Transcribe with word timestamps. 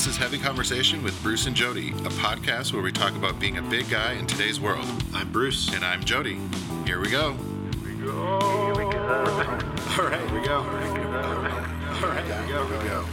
This 0.00 0.14
is 0.14 0.16
Heavy 0.16 0.38
Conversation 0.38 1.02
with 1.02 1.22
Bruce 1.22 1.46
and 1.46 1.54
Jody, 1.54 1.90
a 1.90 2.08
podcast 2.08 2.72
where 2.72 2.80
we 2.80 2.90
talk 2.90 3.14
about 3.16 3.38
being 3.38 3.58
a 3.58 3.62
big 3.62 3.90
guy 3.90 4.14
in 4.14 4.26
today's 4.26 4.58
world. 4.58 4.86
I'm 5.12 5.30
Bruce. 5.30 5.70
And 5.74 5.84
I'm 5.84 6.02
Jody. 6.02 6.40
Here 6.86 6.98
we 6.98 7.10
go. 7.10 7.34
Here 7.34 7.96
we 7.96 7.96
go. 8.00 8.10
All 8.10 10.06
right, 10.06 10.26
here 10.26 10.40
we 10.40 10.46
go. 10.46 10.56
All 10.56 10.64
right, 12.08 12.24
here 12.24 12.40
we 12.40 12.48
go. 12.48 12.64
Here 12.64 12.78
we 12.78 12.88
go. 12.88 13.04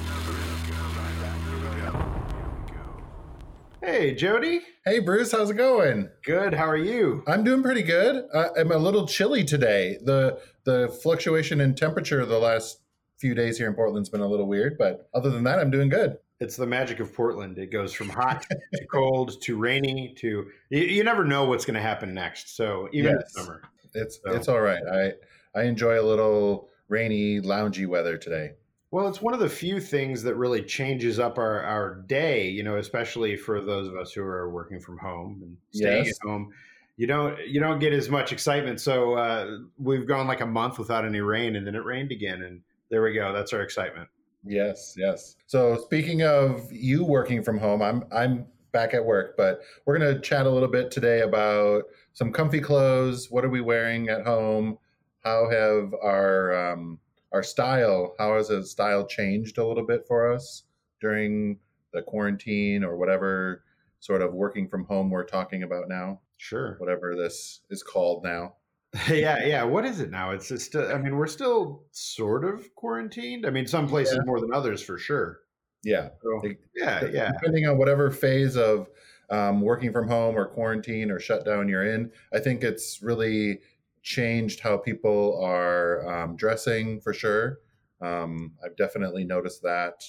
Hey, 3.81 4.15
Jody. 4.15 4.61
Hey, 4.85 4.99
Bruce, 4.99 5.33
how's 5.33 5.49
it 5.49 5.55
going? 5.55 6.07
Good. 6.23 6.53
How 6.53 6.69
are 6.69 6.77
you? 6.77 7.21
I'm 7.27 7.43
doing 7.43 7.63
pretty 7.63 7.83
good. 7.83 8.23
Uh, 8.33 8.47
I'm 8.57 8.71
a 8.71 8.77
little 8.77 9.05
chilly 9.05 9.43
today. 9.43 9.97
The 10.05 10.39
the 10.63 10.87
fluctuation 11.03 11.59
in 11.59 11.75
temperature 11.75 12.25
the 12.25 12.39
last 12.39 12.79
few 13.17 13.35
days 13.35 13.57
here 13.57 13.67
in 13.67 13.73
Portland's 13.73 14.07
been 14.07 14.21
a 14.21 14.27
little 14.27 14.47
weird, 14.47 14.77
but 14.77 15.09
other 15.13 15.29
than 15.29 15.43
that, 15.43 15.59
I'm 15.59 15.69
doing 15.69 15.89
good. 15.89 16.17
It's 16.39 16.55
the 16.55 16.67
magic 16.67 16.99
of 16.99 17.13
Portland. 17.13 17.57
It 17.57 17.71
goes 17.71 17.93
from 17.93 18.09
hot 18.09 18.45
to 18.73 18.85
cold 18.87 19.41
to 19.41 19.57
rainy 19.57 20.13
to 20.19 20.47
you, 20.69 20.81
you 20.81 21.03
never 21.03 21.23
know 21.25 21.45
what's 21.45 21.65
going 21.65 21.75
to 21.75 21.81
happen 21.81 22.13
next. 22.13 22.55
So 22.55 22.89
even 22.93 23.17
Yes. 23.19 23.33
summer. 23.33 23.61
It's 23.93 24.19
So- 24.23 24.31
it's 24.33 24.47
all 24.47 24.61
right. 24.61 24.83
I 24.91 25.13
I 25.59 25.63
enjoy 25.63 25.99
a 25.99 26.03
little 26.03 26.69
rainy, 26.87 27.41
loungy 27.41 27.87
weather 27.87 28.17
today. 28.17 28.51
Well, 28.91 29.07
it's 29.07 29.21
one 29.21 29.33
of 29.33 29.39
the 29.39 29.49
few 29.49 29.81
things 29.81 30.23
that 30.23 30.35
really 30.35 30.61
changes 30.61 31.19
up 31.19 31.37
our, 31.37 31.61
our 31.63 31.95
day, 32.07 32.47
you 32.47 32.63
know, 32.63 32.77
especially 32.77 33.35
for 33.35 33.59
those 33.59 33.87
of 33.87 33.97
us 33.97 34.13
who 34.13 34.21
are 34.21 34.49
working 34.49 34.79
from 34.79 34.97
home 34.97 35.39
and 35.43 35.57
staying 35.71 36.05
Yes. 36.05 36.19
at 36.23 36.27
home. 36.29 36.53
You 36.97 37.05
don't 37.07 37.37
you 37.47 37.59
don't 37.59 37.79
get 37.79 37.93
as 37.93 38.09
much 38.09 38.31
excitement. 38.31 38.79
So 38.79 39.13
uh, 39.15 39.57
we've 39.77 40.07
gone 40.07 40.27
like 40.27 40.41
a 40.41 40.45
month 40.45 40.77
without 40.79 41.03
any 41.05 41.19
rain, 41.21 41.55
and 41.55 41.65
then 41.65 41.75
it 41.75 41.83
rained 41.83 42.11
again, 42.11 42.43
and 42.43 42.61
there 42.89 43.01
we 43.01 43.13
go. 43.13 43.33
That's 43.33 43.53
our 43.53 43.61
excitement. 43.61 44.07
Yes, 44.43 44.95
yes. 44.97 45.35
So 45.45 45.77
speaking 45.77 46.23
of 46.23 46.71
you 46.71 47.03
working 47.03 47.43
from 47.43 47.57
home, 47.57 47.81
I'm 47.81 48.03
I'm 48.11 48.45
back 48.71 48.93
at 48.93 49.03
work, 49.03 49.35
but 49.37 49.61
we're 49.85 49.97
gonna 49.97 50.19
chat 50.19 50.45
a 50.45 50.49
little 50.49 50.69
bit 50.69 50.91
today 50.91 51.21
about 51.21 51.83
some 52.13 52.31
comfy 52.31 52.59
clothes. 52.59 53.29
What 53.29 53.43
are 53.43 53.49
we 53.49 53.61
wearing 53.61 54.09
at 54.09 54.25
home? 54.25 54.77
How 55.23 55.49
have 55.49 55.93
our 56.03 56.71
um, 56.71 56.99
our 57.31 57.43
style? 57.43 58.15
How 58.19 58.35
has 58.35 58.49
the 58.49 58.65
style 58.65 59.05
changed 59.05 59.57
a 59.57 59.65
little 59.65 59.85
bit 59.85 60.05
for 60.07 60.31
us 60.31 60.63
during 61.01 61.59
the 61.93 62.01
quarantine 62.01 62.83
or 62.83 62.97
whatever 62.97 63.63
sort 63.99 64.21
of 64.21 64.33
working 64.33 64.67
from 64.67 64.85
home 64.85 65.09
we're 65.09 65.25
talking 65.25 65.63
about 65.63 65.89
now? 65.89 66.21
Sure. 66.37 66.75
Whatever 66.77 67.15
this 67.15 67.61
is 67.69 67.83
called 67.83 68.23
now. 68.23 68.55
yeah, 69.09 69.45
yeah. 69.45 69.63
What 69.63 69.85
is 69.85 69.99
it 69.99 70.09
now? 70.09 70.31
It's 70.31 70.47
just. 70.47 70.75
I 70.75 70.97
mean, 70.97 71.15
we're 71.17 71.27
still 71.27 71.83
sort 71.91 72.45
of 72.45 72.73
quarantined. 72.75 73.45
I 73.45 73.49
mean, 73.49 73.67
some 73.67 73.87
places 73.87 74.15
Yeah. 74.15 74.23
more 74.25 74.39
than 74.39 74.53
others 74.53 74.81
for 74.81 74.97
sure. 74.97 75.41
Yeah. 75.83 76.09
So, 76.21 76.41
yeah, 76.75 77.05
yeah. 77.05 77.31
depending 77.33 77.67
on 77.67 77.77
whatever 77.77 78.11
phase 78.11 78.57
of 78.57 78.89
um, 79.29 79.61
working 79.61 79.91
from 79.91 80.07
home 80.07 80.35
or 80.35 80.47
quarantine 80.47 81.11
or 81.11 81.19
shutdown 81.19 81.67
you're 81.69 81.85
in, 81.85 82.11
I 82.33 82.39
think 82.39 82.63
it's 82.63 83.01
really 83.01 83.59
changed 84.01 84.61
how 84.61 84.77
people 84.77 85.39
are 85.43 86.07
um, 86.09 86.35
dressing 86.35 86.99
for 87.01 87.13
sure. 87.13 87.59
Um, 88.01 88.53
I've 88.63 88.75
definitely 88.75 89.23
noticed 89.23 89.61
that 89.63 90.03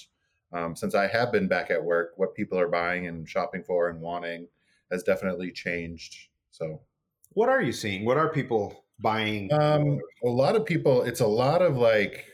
um, 0.53 0.75
since 0.75 0.95
I 0.95 1.07
have 1.09 1.33
been 1.33 1.49
back 1.49 1.71
at 1.71 1.83
work, 1.85 2.13
what 2.17 2.35
people 2.35 2.59
are 2.59 2.69
buying 2.69 3.07
and 3.07 3.29
shopping 3.29 3.63
for 3.63 3.89
and 3.89 4.01
wanting 4.01 4.49
has 4.91 5.03
definitely 5.03 5.53
changed. 5.53 6.29
So, 6.51 6.81
What 7.31 7.49
are 7.49 7.63
you 7.63 7.73
seeing? 7.73 8.05
What 8.05 8.17
are 8.17 8.31
people 8.31 8.85
buying? 8.99 9.53
um, 9.53 9.99
a 10.25 10.29
lot 10.29 10.57
of 10.57 10.65
people, 10.67 11.03
it's 11.03 11.21
a 11.21 11.27
lot 11.27 11.63
of 11.63 11.77
like, 11.77 12.25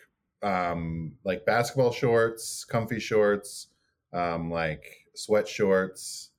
um, 0.43 1.13
like 1.25 1.45
basketball 1.47 1.93
shorts, 1.93 2.65
comfy 2.65 3.01
shorts, 3.01 3.69
um, 4.13 4.51
like 4.51 4.85
sweat 5.15 5.49
shorts, 5.49 6.31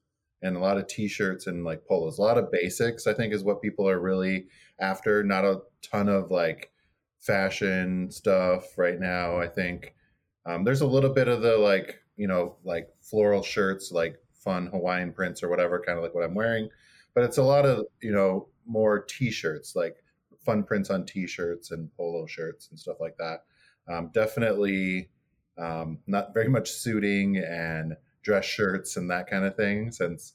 and 0.41 0.55
a 0.55 0.59
lot 0.59 0.77
of 0.77 0.87
t-shirts 0.87 1.47
and 1.47 1.63
like 1.63 1.85
polos. 1.87 2.19
A 2.19 2.21
lot 2.21 2.37
of 2.37 2.51
basics, 2.51 3.07
I 3.07 3.13
think, 3.13 3.33
is 3.33 3.43
what 3.43 3.61
people 3.61 3.89
are 3.89 3.99
really 3.99 4.47
after. 4.79 5.23
Not 5.23 5.45
a 5.45 5.61
ton 5.81 6.07
of 6.07 6.29
like 6.31 6.71
fashion 7.19 8.11
stuff 8.11 8.77
right 8.77 8.99
now. 8.99 9.37
I 9.37 9.47
think 9.47 9.95
um, 10.45 10.63
there's 10.63 10.81
a 10.81 10.87
little 10.87 11.09
bit 11.09 11.27
of 11.27 11.41
the 11.41 11.57
like, 11.57 11.99
you 12.15 12.27
know, 12.27 12.57
like 12.63 12.89
floral 13.01 13.41
shirts, 13.41 13.91
like 13.91 14.17
fun 14.33 14.67
Hawaiian 14.67 15.11
prints 15.13 15.41
or 15.41 15.49
whatever, 15.49 15.81
kind 15.83 15.97
of 15.97 16.03
like 16.03 16.13
what 16.13 16.23
I'm 16.23 16.35
wearing. 16.35 16.69
But 17.15 17.23
it's 17.23 17.37
a 17.37 17.43
lot 17.43 17.65
of 17.65 17.85
you 18.01 18.11
know 18.11 18.49
more 18.67 18.99
t-shirts, 18.99 19.75
like 19.75 20.03
fun 20.45 20.63
prints 20.63 20.89
on 20.91 21.05
t-shirts 21.05 21.71
and 21.71 21.91
polo 21.97 22.27
shirts 22.27 22.69
and 22.69 22.79
stuff 22.79 22.97
like 22.99 23.17
that. 23.17 23.45
Um, 23.87 24.11
definitely 24.13 25.09
um, 25.57 25.99
not 26.07 26.33
very 26.33 26.49
much 26.49 26.71
suiting 26.71 27.37
and 27.37 27.95
dress 28.21 28.45
shirts 28.45 28.97
and 28.97 29.09
that 29.09 29.27
kind 29.27 29.45
of 29.45 29.55
thing, 29.55 29.91
since 29.91 30.33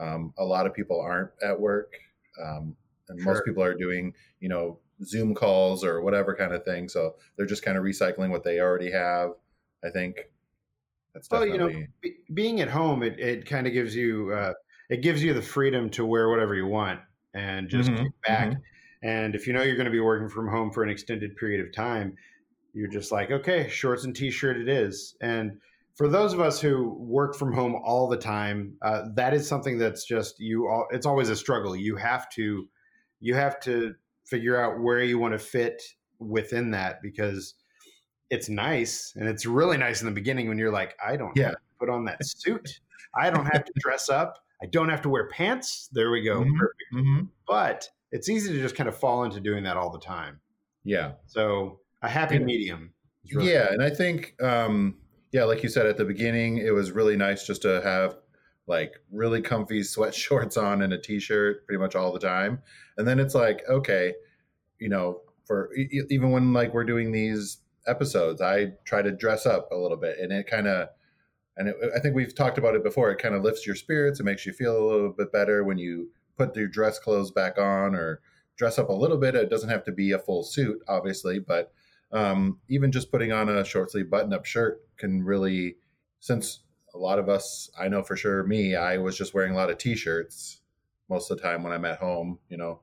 um, 0.00 0.34
a 0.38 0.44
lot 0.44 0.66
of 0.66 0.74
people 0.74 1.00
aren't 1.00 1.30
at 1.42 1.58
work, 1.58 1.94
um, 2.42 2.76
and 3.08 3.22
most 3.22 3.44
people 3.44 3.62
are 3.62 3.74
doing 3.74 4.12
you 4.40 4.48
know 4.48 4.78
Zoom 5.04 5.34
calls 5.34 5.84
or 5.84 6.00
whatever 6.00 6.34
kind 6.34 6.52
of 6.52 6.64
thing. 6.64 6.88
So 6.88 7.16
they're 7.36 7.46
just 7.46 7.62
kind 7.62 7.78
of 7.78 7.84
recycling 7.84 8.30
what 8.30 8.44
they 8.44 8.60
already 8.60 8.90
have. 8.90 9.32
I 9.84 9.90
think 9.90 10.16
that's 11.14 11.30
Well, 11.30 11.44
definitely 11.44 11.72
you 11.74 11.80
know, 11.80 11.86
be, 12.00 12.14
being 12.34 12.60
at 12.60 12.68
home, 12.68 13.02
it, 13.02 13.18
it 13.18 13.46
kind 13.46 13.66
of 13.66 13.72
gives 13.72 13.94
you 13.94 14.32
uh, 14.32 14.52
it 14.90 15.02
gives 15.02 15.22
you 15.22 15.34
the 15.34 15.42
freedom 15.42 15.90
to 15.90 16.04
wear 16.06 16.28
whatever 16.28 16.54
you 16.54 16.66
want 16.66 17.00
and 17.34 17.68
just 17.68 17.90
Mhm, 17.90 17.96
kick 17.96 18.12
back. 18.26 18.52
And 19.02 19.34
if 19.34 19.46
you 19.46 19.52
know 19.52 19.62
you're 19.62 19.76
going 19.76 19.86
to 19.86 19.90
be 19.90 20.00
working 20.00 20.28
from 20.28 20.48
home 20.48 20.72
for 20.72 20.82
an 20.82 20.90
extended 20.90 21.36
period 21.36 21.64
of 21.66 21.72
time, 21.72 22.16
you're 22.72 22.88
just 22.88 23.12
like, 23.12 23.30
okay, 23.30 23.68
shorts 23.68 24.04
and 24.04 24.14
t-shirt 24.14 24.56
it 24.56 24.68
is. 24.68 25.16
And 25.20 25.60
for 25.94 26.08
those 26.08 26.32
of 26.32 26.40
us 26.40 26.60
who 26.60 26.90
work 26.98 27.34
from 27.34 27.52
home 27.52 27.74
all 27.74 28.08
the 28.08 28.18
time, 28.18 28.76
uh, 28.82 29.04
that 29.14 29.32
is 29.34 29.48
something 29.48 29.78
that's 29.78 30.04
just 30.04 30.38
you. 30.40 30.68
All, 30.68 30.86
it's 30.90 31.06
always 31.06 31.30
a 31.30 31.36
struggle. 31.36 31.74
You 31.76 31.96
have 31.96 32.28
to 32.30 32.68
you 33.20 33.34
have 33.34 33.58
to 33.60 33.94
figure 34.26 34.60
out 34.60 34.80
where 34.80 35.02
you 35.02 35.18
want 35.18 35.32
to 35.32 35.38
fit 35.38 35.82
within 36.18 36.70
that 36.72 37.00
because 37.02 37.54
it's 38.30 38.48
nice 38.48 39.14
and 39.16 39.28
it's 39.28 39.46
really 39.46 39.76
nice 39.76 40.00
in 40.00 40.06
the 40.06 40.12
beginning 40.12 40.48
when 40.48 40.58
you're 40.58 40.72
like, 40.72 40.96
I 41.04 41.16
don't 41.16 41.30
Yeah. 41.34 41.52
have 41.52 41.54
to 41.54 41.60
put 41.78 41.90
on 41.90 42.04
that 42.06 42.24
suit. 42.24 42.80
I 43.14 43.30
don't 43.30 43.46
have 43.46 43.64
to 43.64 43.72
dress 43.78 44.08
up. 44.08 44.44
I 44.62 44.66
don't 44.66 44.88
have 44.88 45.02
to 45.02 45.08
wear 45.08 45.28
pants. 45.28 45.88
There 45.92 46.10
we 46.10 46.22
go. 46.22 46.40
Mhm. 46.40 46.58
Perfect. 46.58 46.82
Mhm. 46.94 47.28
But 47.46 47.88
it's 48.12 48.28
easy 48.28 48.52
to 48.54 48.60
just 48.60 48.74
kind 48.76 48.88
of 48.88 48.96
fall 48.96 49.24
into 49.24 49.40
doing 49.40 49.64
that 49.64 49.76
all 49.76 49.90
the 49.90 50.00
time. 50.00 50.40
yeah. 50.84 51.12
So 51.26 51.80
a 52.02 52.08
happy 52.08 52.36
And- 52.36 52.46
medium. 52.46 52.92
really- 53.32 53.50
yeah 53.52 53.72
and 53.72 53.82
i 53.82 53.90
think 53.90 54.40
um 54.40 54.96
yeah 55.32 55.42
like 55.42 55.60
you 55.64 55.68
said 55.68 55.84
at 55.86 55.96
the 55.96 56.04
beginning 56.04 56.58
it 56.58 56.70
was 56.72 56.92
really 56.92 57.16
nice 57.16 57.44
just 57.44 57.62
to 57.62 57.80
have 57.82 58.16
like 58.68 58.92
really 59.10 59.42
comfy 59.42 59.82
sweat 59.82 60.14
shorts 60.14 60.56
on 60.68 60.80
and 60.82 60.92
a 60.92 60.98
t-shirt 60.98 61.66
pretty 61.66 61.78
much 61.80 61.96
all 61.96 62.12
the 62.12 62.20
time 62.20 62.62
and 62.98 63.08
then 63.08 63.18
it's 63.18 63.34
like 63.34 63.62
okay 63.68 64.14
you 64.78 64.88
know 64.88 65.22
for 65.44 65.72
even 65.74 66.30
when 66.30 66.52
like 66.52 66.72
we're 66.72 66.84
doing 66.84 67.10
these 67.10 67.58
episodes 67.88 68.40
i 68.40 68.72
try 68.84 69.02
to 69.02 69.10
dress 69.10 69.44
up 69.44 69.68
a 69.72 69.76
little 69.76 69.96
bit 69.96 70.18
and 70.20 70.30
it 70.32 70.46
kind 70.46 70.68
of 70.68 70.88
and 71.56 71.68
it, 71.68 71.76
i 71.96 71.98
think 72.00 72.14
we've 72.14 72.34
talked 72.34 72.58
about 72.58 72.74
it 72.74 72.82
before. 72.84 73.10
It 73.10 73.18
kind 73.18 73.34
of 73.34 73.42
lifts 73.42 73.66
your 73.66 73.76
spirits. 73.76 74.20
It 74.20 74.24
makes 74.24 74.44
you 74.46 74.52
feel 74.52 74.76
a 74.76 74.86
little 74.86 75.10
bit 75.12 75.32
better 75.32 75.64
when 75.64 75.78
you 75.78 76.10
put 76.36 76.54
your 76.56 76.68
dress 76.68 76.98
clothes 76.98 77.30
back 77.30 77.58
on 77.58 77.94
or 77.94 78.20
dress 78.56 78.78
up 78.78 78.88
a 78.88 78.92
little 78.92 79.16
bit. 79.16 79.34
It 79.34 79.50
doesn't 79.50 79.68
have 79.70 79.84
to 79.84 79.92
be 79.92 80.12
a 80.12 80.18
full 80.18 80.42
suit 80.42 80.82
obviously 80.88 81.38
but 81.38 81.72
um, 82.12 82.60
even 82.68 82.92
just 82.92 83.10
putting 83.10 83.32
on 83.32 83.48
a 83.48 83.64
short 83.64 83.90
sleeve 83.90 84.08
button 84.10 84.32
up 84.32 84.44
shirt 84.46 84.80
can 84.96 85.22
really 85.24 85.76
since 86.20 86.60
a 86.94 86.98
lot 86.98 87.18
of 87.18 87.28
us 87.28 87.68
i 87.78 87.88
know 87.88 88.02
for 88.02 88.16
sure 88.16 88.44
me 88.44 88.74
i 88.76 88.96
was 88.96 89.18
just 89.18 89.34
wearing 89.34 89.52
a 89.52 89.56
lot 89.56 89.70
of 89.70 89.76
t-shirts 89.76 90.60
most 91.10 91.30
of 91.30 91.36
the 91.36 91.42
time 91.42 91.62
when 91.62 91.72
i'm 91.72 91.84
at 91.84 91.98
home 91.98 92.38
you 92.48 92.56
know. 92.56 92.80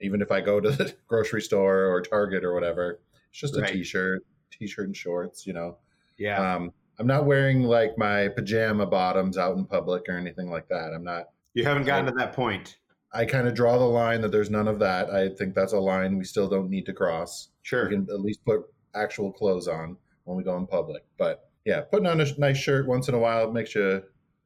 Even 0.00 0.20
if 0.20 0.30
i 0.32 0.40
go 0.40 0.60
to 0.60 0.70
the 0.80 0.92
grocery 1.06 1.40
store 1.40 1.86
or 1.86 2.02
target 2.02 2.44
or 2.44 2.52
whatever 2.52 3.00
it's 3.30 3.38
just 3.40 3.56
Right. 3.56 3.70
a 3.70 3.72
t-shirt 3.72 4.22
t-shirt 4.50 4.86
and 4.86 4.96
shorts 4.96 5.46
you 5.46 5.52
know. 5.52 5.78
Yeah. 6.18 6.54
um, 6.56 6.72
i'm 6.98 7.06
not 7.06 7.24
wearing 7.26 7.62
like 7.62 7.96
my 7.98 8.28
pajama 8.28 8.86
bottoms 8.86 9.36
out 9.38 9.56
in 9.56 9.64
public 9.64 10.02
or 10.08 10.16
anything 10.16 10.50
like 10.50 10.68
that 10.68 10.92
i'm 10.94 11.04
not 11.04 11.30
you 11.54 11.64
haven't 11.64 11.84
gotten 11.84 12.06
to 12.06 12.12
that 12.12 12.32
point. 12.32 12.78
i 13.12 13.24
kind 13.24 13.46
of 13.48 13.54
draw 13.54 13.78
the 13.78 13.84
line 13.84 14.20
that 14.20 14.30
there's 14.32 14.50
none 14.50 14.68
of 14.68 14.78
that 14.78 15.10
i 15.10 15.28
think 15.28 15.54
that's 15.54 15.72
a 15.72 15.78
line 15.78 16.18
we 16.18 16.24
still 16.24 16.48
don't 16.48 16.70
need 16.70 16.86
to 16.86 16.92
cross 16.92 17.48
Sure. 17.62 17.88
we 17.88 17.94
can 17.96 18.06
at 18.10 18.20
least 18.20 18.44
put 18.44 18.60
actual 18.94 19.32
clothes 19.32 19.68
on 19.68 19.96
when 20.24 20.36
we 20.36 20.44
go 20.44 20.56
in 20.58 20.66
public. 20.66 21.02
But 21.18 21.48
yeah, 21.64 21.80
putting 21.80 22.06
on 22.06 22.20
a 22.20 22.26
nice 22.38 22.58
shirt 22.58 22.86
once 22.86 23.08
in 23.08 23.14
a 23.14 23.18
while 23.18 23.50
makes 23.50 23.74
you 23.74 24.02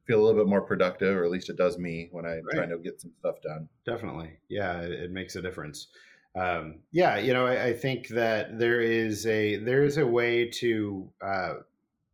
feel 0.07 0.21
a 0.21 0.23
little 0.23 0.41
bit 0.41 0.49
more 0.49 0.61
productive, 0.61 1.15
or 1.17 1.25
at 1.25 1.29
least 1.31 1.49
it 1.49 1.57
does 1.57 1.77
me 1.77 2.07
when 2.13 2.25
I'm 2.25 2.41
Right. 2.45 2.55
trying 2.55 2.69
to 2.69 2.77
get 2.77 2.99
some 3.01 3.11
stuff 3.19 3.41
done. 3.41 3.67
Definitely. 3.85 4.37
Yeah, 4.47 4.79
it, 4.81 4.91
it 4.91 5.11
makes 5.11 5.35
a 5.35 5.41
difference. 5.41 5.87
Um, 6.33 6.79
yeah, 6.93 7.17
you 7.17 7.33
know, 7.33 7.45
I, 7.45 7.65
I 7.65 7.73
think 7.73 8.07
that 8.09 8.57
there 8.57 8.79
is 8.81 9.25
a 9.27 9.57
there 9.57 9.83
is 9.83 9.97
a 9.97 10.07
way 10.07 10.49
to 10.61 11.09
uh, 11.21 11.53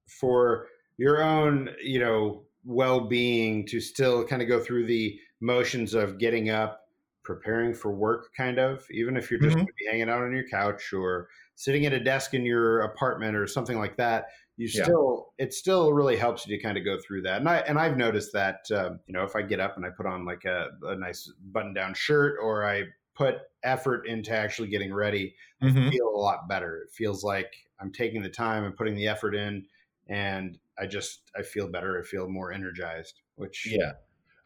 for 0.08 0.68
your 0.98 1.22
own, 1.24 1.70
you 1.82 2.00
know, 2.00 2.46
well 2.64 3.08
being 3.08 3.66
to 3.68 3.80
still 3.80 4.26
kind 4.26 4.42
of 4.42 4.48
go 4.48 4.60
through 4.64 4.86
the 4.86 5.20
motions 5.42 5.94
of 5.94 6.18
getting 6.18 6.50
up, 6.50 6.88
preparing 7.24 7.74
for 7.74 7.92
work, 7.94 8.34
kind 8.36 8.60
of, 8.60 8.86
even 8.92 9.18
if 9.18 9.30
you're 9.30 9.40
just 9.40 9.58
Mhm. 9.58 9.66
be 9.78 9.86
hanging 9.90 10.10
out 10.10 10.22
on 10.22 10.32
your 10.32 10.48
couch 10.48 10.94
or 10.94 11.28
sitting 11.56 11.86
at 11.86 11.94
a 11.94 12.00
desk 12.00 12.34
in 12.34 12.46
your 12.46 12.82
apartment 12.82 13.36
or 13.36 13.48
something 13.48 13.78
like 13.78 13.98
that, 13.98 14.28
you 14.58 14.68
Yeah. 14.74 14.90
still 14.90 15.34
it 15.38 15.54
still 15.54 15.94
really 15.94 16.16
helps 16.16 16.48
you 16.48 16.56
to 16.56 16.62
kind 16.64 16.78
of 16.78 16.86
go 16.86 16.98
through 17.00 17.22
that. 17.24 17.40
And 17.40 17.50
I 17.50 17.58
and 17.60 17.78
I've 17.80 17.98
noticed 17.98 18.32
that 18.34 18.70
um, 18.72 19.00
you 19.06 19.14
know 19.14 19.24
if 19.24 19.36
I 19.36 19.42
get 19.42 19.60
up 19.60 19.76
and 19.76 19.86
I 19.86 19.90
put 19.90 20.06
on 20.06 20.26
like 20.26 20.46
a, 20.46 20.70
a 20.84 20.96
nice 20.96 21.30
button 21.52 21.74
down 21.74 21.94
shirt 21.94 22.38
or 22.42 22.66
I 22.66 22.84
put 23.16 23.38
effort 23.64 24.08
into 24.08 24.32
actually 24.32 24.70
getting 24.70 24.94
ready, 24.94 25.36
Mhm. 25.62 25.90
feel 25.90 26.08
a 26.10 26.18
lot 26.18 26.48
better. 26.48 26.82
It 26.84 26.92
feels 26.92 27.24
like 27.24 27.54
I'm 27.80 27.92
taking 27.92 28.22
the 28.22 28.30
time 28.30 28.64
and 28.64 28.76
putting 28.76 28.96
the 28.96 29.08
effort 29.08 29.36
in, 29.36 29.68
and 30.08 30.60
I 30.78 30.88
just 30.88 31.32
I 31.36 31.42
feel 31.44 31.68
better. 31.70 32.00
I 32.00 32.04
feel 32.06 32.28
more 32.28 32.52
energized. 32.52 33.22
Which 33.36 33.66
Yeah. 33.72 33.94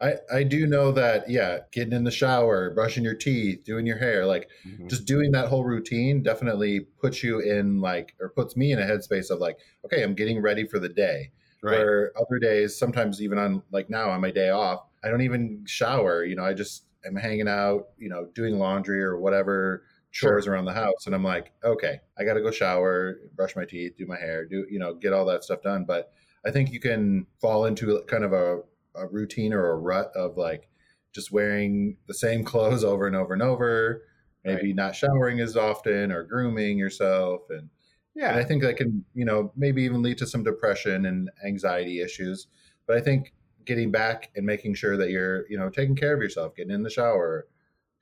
I, 0.02 0.14
I 0.32 0.42
do 0.44 0.66
know 0.66 0.92
that, 0.92 1.28
yeah, 1.28 1.58
getting 1.72 1.92
in 1.92 2.04
the 2.04 2.10
shower, 2.10 2.70
brushing 2.70 3.04
your 3.04 3.14
teeth, 3.14 3.64
doing 3.64 3.86
your 3.86 3.98
hair, 3.98 4.24
like 4.24 4.48
Mhm. 4.66 4.88
just 4.88 5.04
doing 5.06 5.30
that 5.32 5.48
whole 5.48 5.64
routine 5.64 6.22
definitely 6.22 6.80
puts 6.80 7.22
you 7.22 7.38
in 7.40 7.80
like, 7.82 8.14
or 8.18 8.30
puts 8.30 8.56
me 8.56 8.72
in 8.72 8.78
a 8.78 8.84
headspace 8.86 9.30
of 9.30 9.40
like, 9.40 9.58
okay, 9.84 10.02
I'm 10.02 10.14
getting 10.14 10.40
ready 10.40 10.66
for 10.66 10.78
the 10.78 10.88
day. 10.88 11.32
right, 11.62 11.76
Where 11.76 12.12
other 12.18 12.38
days, 12.38 12.78
sometimes 12.78 13.20
even 13.20 13.38
on 13.38 13.62
like 13.70 13.90
now 13.90 14.08
on 14.10 14.22
my 14.22 14.30
day 14.30 14.48
off, 14.48 14.86
I 15.04 15.08
don't 15.10 15.20
even 15.22 15.64
shower. 15.66 16.24
You 16.24 16.34
know, 16.36 16.44
I 16.44 16.54
just 16.54 16.86
am 17.04 17.16
hanging 17.16 17.48
out, 17.48 17.88
you 17.98 18.08
know, 18.08 18.26
doing 18.34 18.58
laundry 18.58 19.02
or 19.02 19.18
whatever 19.18 19.84
chores 20.10 20.46
around 20.46 20.64
the 20.64 20.72
house. 20.72 21.06
And 21.06 21.14
I'm 21.14 21.24
like, 21.24 21.52
okay, 21.64 22.00
I 22.18 22.24
got 22.24 22.34
to 22.34 22.42
go 22.42 22.50
shower, 22.50 23.18
brush 23.34 23.56
my 23.56 23.64
teeth, 23.64 23.96
do 23.96 24.06
my 24.06 24.18
hair, 24.18 24.44
do, 24.44 24.66
you 24.70 24.78
know, 24.78 24.94
get 24.94 25.12
all 25.12 25.24
that 25.26 25.44
stuff 25.44 25.62
done. 25.62 25.84
But 25.84 26.12
I 26.44 26.50
think 26.50 26.72
you 26.72 26.80
can 26.80 27.26
fall 27.40 27.66
into 27.66 28.02
kind 28.08 28.24
of 28.24 28.32
a, 28.32 28.60
a 28.96 29.06
routine 29.06 29.52
or 29.52 29.70
a 29.70 29.78
rut 29.78 30.10
of 30.16 30.36
like 30.36 30.68
just 31.12 31.32
wearing 31.32 31.96
the 32.06 32.14
same 32.14 32.44
clothes 32.44 32.84
over 32.84 33.06
and 33.06 33.16
over 33.16 33.32
and 33.32 33.42
over, 33.42 34.02
maybe 34.44 34.72
not 34.72 34.96
showering 34.96 35.40
as 35.40 35.56
often 35.56 36.10
or 36.10 36.24
grooming 36.24 36.78
yourself. 36.78 37.42
And, 37.50 37.68
yeah, 38.14 38.30
and 38.30 38.40
I 38.40 38.44
think 38.44 38.62
that 38.62 38.76
can, 38.76 39.04
you 39.14 39.24
know, 39.24 39.52
maybe 39.56 39.82
even 39.84 40.02
lead 40.02 40.18
to 40.18 40.26
some 40.26 40.42
depression 40.42 41.06
and 41.06 41.30
anxiety 41.46 42.00
issues. 42.00 42.48
But 42.86 42.96
I 42.96 43.00
think 43.00 43.32
getting 43.64 43.92
back 43.92 44.30
and 44.34 44.44
making 44.44 44.74
sure 44.74 44.96
that 44.96 45.10
you're, 45.10 45.48
you 45.48 45.56
know, 45.56 45.70
taking 45.70 45.94
care 45.94 46.14
of 46.14 46.20
yourself, 46.20 46.56
getting 46.56 46.72
in 46.72 46.82
the 46.82 46.90
shower, 46.90 47.46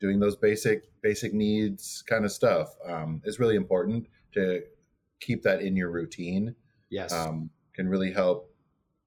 doing 0.00 0.20
those 0.20 0.36
basic 0.36 0.84
basic 1.02 1.34
needs 1.34 2.02
kind 2.08 2.24
of 2.24 2.32
stuff 2.32 2.74
um, 2.86 3.20
is 3.24 3.38
really 3.38 3.56
important 3.56 4.06
to 4.32 4.62
keep 5.20 5.42
that 5.42 5.60
in 5.62 5.76
your 5.76 5.90
routine. 5.90 6.54
yes, 6.90 7.12
Um, 7.12 7.50
can 7.74 7.88
really 7.88 8.12
help 8.12 8.52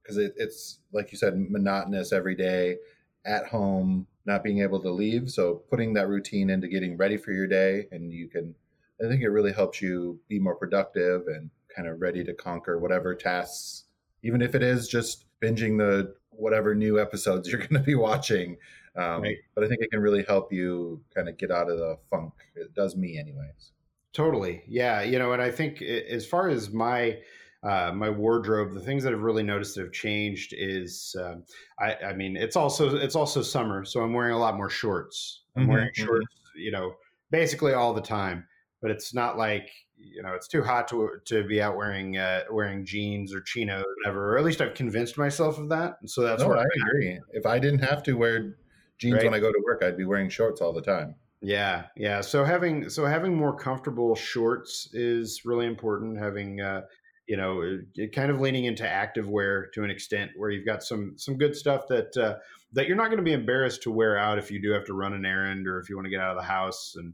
because 0.01 0.17
it, 0.17 0.33
it's 0.37 0.79
like 0.91 1.11
you 1.11 1.17
said, 1.17 1.37
monotonous 1.49 2.11
every 2.11 2.35
day 2.35 2.77
at 3.25 3.45
home, 3.47 4.07
not 4.25 4.43
being 4.43 4.61
able 4.61 4.81
to 4.81 4.89
leave. 4.89 5.29
So 5.29 5.55
putting 5.69 5.93
that 5.93 6.07
routine 6.07 6.49
into 6.49 6.67
getting 6.67 6.97
ready 6.97 7.17
for 7.17 7.31
your 7.31 7.47
day, 7.47 7.87
and 7.91 8.11
you 8.11 8.27
can, 8.27 8.55
I 9.03 9.07
think 9.07 9.21
it 9.21 9.29
really 9.29 9.53
helps 9.53 9.81
you 9.81 10.19
be 10.27 10.39
more 10.39 10.55
productive 10.55 11.27
and 11.27 11.49
kind 11.75 11.87
of 11.87 12.01
ready 12.01 12.23
to 12.23 12.33
conquer 12.33 12.79
whatever 12.79 13.15
tasks, 13.15 13.85
even 14.23 14.41
if 14.41 14.55
it 14.55 14.63
is 14.63 14.87
just 14.87 15.25
binging 15.41 15.77
the 15.77 16.15
whatever 16.29 16.73
new 16.75 16.99
episodes 16.99 17.47
you're 17.51 17.59
going 17.59 17.73
to 17.73 17.79
be 17.79 17.95
watching. 17.95 18.57
Um, 18.95 19.21
Right. 19.23 19.37
But 19.55 19.63
I 19.63 19.67
think 19.67 19.81
it 19.81 19.89
can 19.91 20.01
really 20.01 20.23
help 20.23 20.51
you 20.51 21.03
kind 21.15 21.29
of 21.29 21.37
get 21.37 21.51
out 21.51 21.69
of 21.69 21.77
the 21.77 21.97
funk. 22.09 22.33
It 22.55 22.73
does 22.73 22.95
me, 22.95 23.17
anyways. 23.17 23.71
Totally. 24.13 24.63
Yeah. 24.67 25.01
You 25.01 25.17
know, 25.19 25.31
and 25.31 25.41
I 25.41 25.51
think 25.51 25.81
as 25.81 26.25
far 26.27 26.49
as 26.49 26.71
my 26.71 27.21
uh, 27.63 27.91
my 27.93 28.09
wardrobe, 28.09 28.73
the 28.73 28.81
things 28.81 29.03
that 29.03 29.13
I've 29.13 29.21
really 29.21 29.43
noticed 29.43 29.75
that 29.75 29.83
have 29.83 29.93
changed 29.93 30.51
is, 30.57 31.15
um, 31.23 31.45
I, 31.79 31.95
I 31.95 32.13
mean, 32.13 32.35
it's 32.35 32.55
also 32.55 32.95
it's 32.97 33.15
also 33.15 33.41
summer, 33.43 33.85
so 33.85 34.01
I'm 34.01 34.13
wearing 34.13 34.33
a 34.33 34.39
lot 34.39 34.57
more 34.57 34.69
shorts. 34.69 35.43
I'm 35.55 35.67
Mhm, 35.67 35.67
wearing 35.67 35.91
mhm. 35.97 36.05
shorts, 36.05 36.27
you 36.55 36.71
know, 36.71 36.95
basically 37.29 37.73
all 37.73 37.93
the 37.93 38.01
time. 38.01 38.47
But 38.81 38.89
it's 38.91 39.13
not 39.13 39.37
like 39.37 39.69
you 39.95 40.23
know, 40.23 40.33
it's 40.33 40.47
too 40.47 40.63
hot 40.63 40.87
to 40.89 41.19
to 41.25 41.43
be 41.47 41.61
out 41.61 41.77
wearing 41.77 42.17
uh, 42.17 42.45
wearing 42.49 42.83
jeans 42.85 43.33
or 43.33 43.41
chinos, 43.41 43.83
or 43.85 43.95
whatever. 44.03 44.33
Or 44.33 44.37
at 44.39 44.43
least 44.43 44.59
I've 44.59 44.73
convinced 44.73 45.17
myself 45.17 45.57
of 45.59 45.69
that, 45.69 45.97
and 46.01 46.09
so 46.09 46.21
that's 46.23 46.43
no, 46.43 46.47
where 46.47 46.57
I 46.57 46.63
I'm 46.63 46.65
at. 46.87 46.95
agree. 46.95 47.19
If 47.31 47.45
I 47.45 47.59
didn't 47.59 47.79
have 47.83 48.01
to 48.03 48.13
wear 48.17 48.57
jeans 49.01 49.15
Right. 49.15 49.25
when 49.25 49.33
I 49.33 49.39
go 49.39 49.51
to 49.51 49.61
work, 49.65 49.81
I'd 49.83 49.97
be 49.97 50.05
wearing 50.05 50.29
shorts 50.29 50.61
all 50.61 50.71
the 50.73 50.81
time. 50.81 51.15
Yeah, 51.41 51.87
yeah. 51.97 52.21
So 52.21 52.43
having 52.43 52.87
so 52.89 53.05
having 53.05 53.35
more 53.35 53.55
comfortable 53.55 54.15
shorts 54.15 54.89
is 54.93 55.41
really 55.43 55.65
important. 55.65 56.17
Having 56.19 56.61
uh, 56.61 56.83
you 57.27 57.35
know, 57.37 57.61
uh, 57.63 58.07
kind 58.13 58.29
of 58.29 58.39
leaning 58.39 58.65
into 58.65 58.87
active 58.87 59.27
wear 59.27 59.67
to 59.73 59.83
an 59.83 59.89
extent, 59.89 60.31
where 60.35 60.51
you've 60.51 60.65
got 60.65 60.83
some 60.83 61.17
some 61.17 61.37
good 61.37 61.55
stuff 61.55 61.87
that 61.89 62.15
uh, 62.15 62.37
that 62.73 62.87
you're 62.87 62.95
not 62.97 63.07
going 63.07 63.17
to 63.17 63.23
be 63.23 63.33
embarrassed 63.33 63.81
to 63.83 63.91
wear 63.91 64.17
out 64.17 64.37
if 64.37 64.51
you 64.51 64.61
do 64.61 64.69
have 64.71 64.85
to 64.85 64.93
run 64.93 65.13
an 65.13 65.25
errand 65.25 65.67
or 65.67 65.79
if 65.79 65.89
you 65.89 65.95
want 65.95 66.05
to 66.05 66.11
get 66.11 66.19
out 66.21 66.31
of 66.31 66.37
the 66.37 66.47
house 66.47 66.93
and 66.95 67.13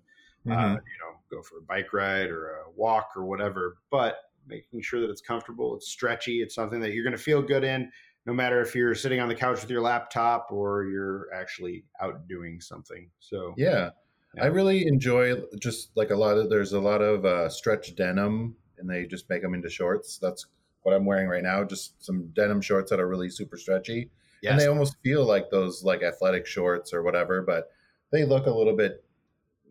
uh, 0.49 0.55
Mhm. 0.55 0.71
you 0.75 0.99
know 0.99 1.19
go 1.31 1.41
for 1.41 1.59
a 1.59 1.61
bike 1.61 1.93
ride 1.93 2.29
or 2.29 2.49
a 2.49 2.69
walk 2.75 3.11
or 3.15 3.23
whatever. 3.25 3.77
But 3.91 4.17
making 4.45 4.81
sure 4.81 4.99
that 5.01 5.09
it's 5.09 5.21
comfortable, 5.21 5.75
it's 5.75 5.89
stretchy, 5.89 6.41
it's 6.41 6.55
something 6.55 6.79
that 6.81 6.91
you're 6.93 7.03
going 7.03 7.15
to 7.15 7.21
feel 7.21 7.41
good 7.41 7.63
in, 7.65 7.91
no 8.27 8.33
matter 8.33 8.61
if 8.61 8.75
you're 8.75 8.93
sitting 8.93 9.21
on 9.21 9.29
the 9.29 9.35
couch 9.35 9.61
with 9.61 9.69
your 9.71 9.81
laptop 9.81 10.49
or 10.51 10.83
you're 10.83 11.33
actually 11.33 11.85
out 12.01 12.27
doing 12.27 12.59
something. 12.59 13.09
So 13.19 13.53
Yeah. 13.57 13.91
Yeah. 14.35 14.43
I 14.43 14.47
really 14.47 14.85
enjoy 14.85 15.41
just 15.59 15.91
like 15.95 16.11
a 16.11 16.15
lot 16.15 16.37
of 16.37 16.49
there's 16.49 16.73
a 16.73 16.79
lot 16.79 17.01
of 17.01 17.23
uh, 17.23 17.47
stretch 17.47 17.95
denim 17.95 18.55
and 18.77 18.87
they 18.87 19.05
just 19.05 19.29
make 19.29 19.41
them 19.41 19.53
into 19.53 19.69
shorts. 19.69 20.19
That's 20.21 20.45
what 20.83 20.93
I'm 20.93 21.05
wearing 21.05 21.29
right 21.29 21.41
now. 21.41 21.63
Just 21.63 22.03
some 22.03 22.27
denim 22.33 22.59
shorts 22.59 22.91
that 22.91 22.99
are 22.99 23.07
really 23.07 23.29
super 23.29 23.57
stretchy. 23.57 24.11
yes, 24.43 24.51
And 24.51 24.59
they 24.59 24.67
almost 24.67 24.97
feel 25.01 25.25
like 25.25 25.49
those 25.49 25.83
like 25.85 26.03
athletic 26.03 26.45
shorts 26.45 26.93
or 26.93 27.03
whatever, 27.03 27.41
but 27.41 27.71
they 28.11 28.25
look 28.25 28.45
a 28.45 28.51
little 28.51 28.75
bit, 28.75 29.05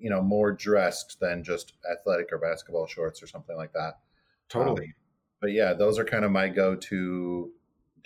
you 0.00 0.08
know, 0.08 0.22
more 0.22 0.50
dressed 0.50 1.18
than 1.20 1.44
just 1.44 1.74
athletic 1.92 2.32
or 2.32 2.38
basketball 2.38 2.86
shorts 2.86 3.22
or 3.22 3.26
something 3.26 3.56
like 3.56 3.74
that. 3.74 3.98
totally. 4.48 4.86
Um, 4.86 4.94
but 5.42 5.52
yeah, 5.52 5.74
those 5.74 5.98
are 5.98 6.04
kind 6.04 6.24
of 6.24 6.32
my 6.32 6.48
go-to 6.48 7.52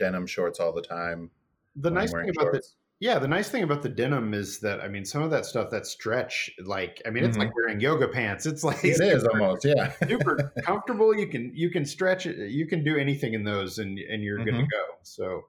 denim 0.01 0.27
shorts 0.27 0.59
all 0.59 0.73
the 0.73 0.83
time. 0.83 1.31
the 1.77 1.91
nice 1.91 2.11
thing 2.13 2.29
about 2.31 2.53
the 2.53 2.63
yeah, 2.99 3.19
the 3.19 3.29
nice 3.29 3.49
thing 3.49 3.63
about 3.63 3.81
the 3.83 3.89
denim 3.89 4.35
is 4.35 4.59
that 4.61 4.81
I 4.81 4.89
mean, 4.89 5.05
some 5.07 5.23
of 5.23 5.31
that 5.31 5.47
stuff 5.47 5.71
that 5.71 5.87
stretch, 5.87 6.51
like 6.65 7.01
I 7.07 7.11
mean, 7.11 7.25
it's 7.25 7.37
Mhm. 7.37 7.41
like 7.41 7.55
wearing 7.57 7.81
yoga 7.81 8.09
pants. 8.09 8.45
It's 8.45 8.63
like 8.65 8.85
It 8.85 9.01
is 9.01 9.23
super, 9.23 9.31
almost, 9.41 9.65
yeah. 9.65 9.93
super 10.09 10.53
comfortable. 10.65 11.15
You 11.17 11.27
can 11.29 11.53
you 11.55 11.71
can 11.71 11.85
stretch 11.87 12.27
it. 12.27 12.51
You 12.51 12.67
can 12.67 12.85
do 12.85 12.97
anything 12.99 13.33
in 13.35 13.45
those, 13.45 13.79
and 13.79 13.99
and 13.99 14.23
you're 14.25 14.39
good 14.45 14.57
to 14.57 14.63
Mhm. 14.65 14.71
go. 14.71 14.85
So 15.03 15.49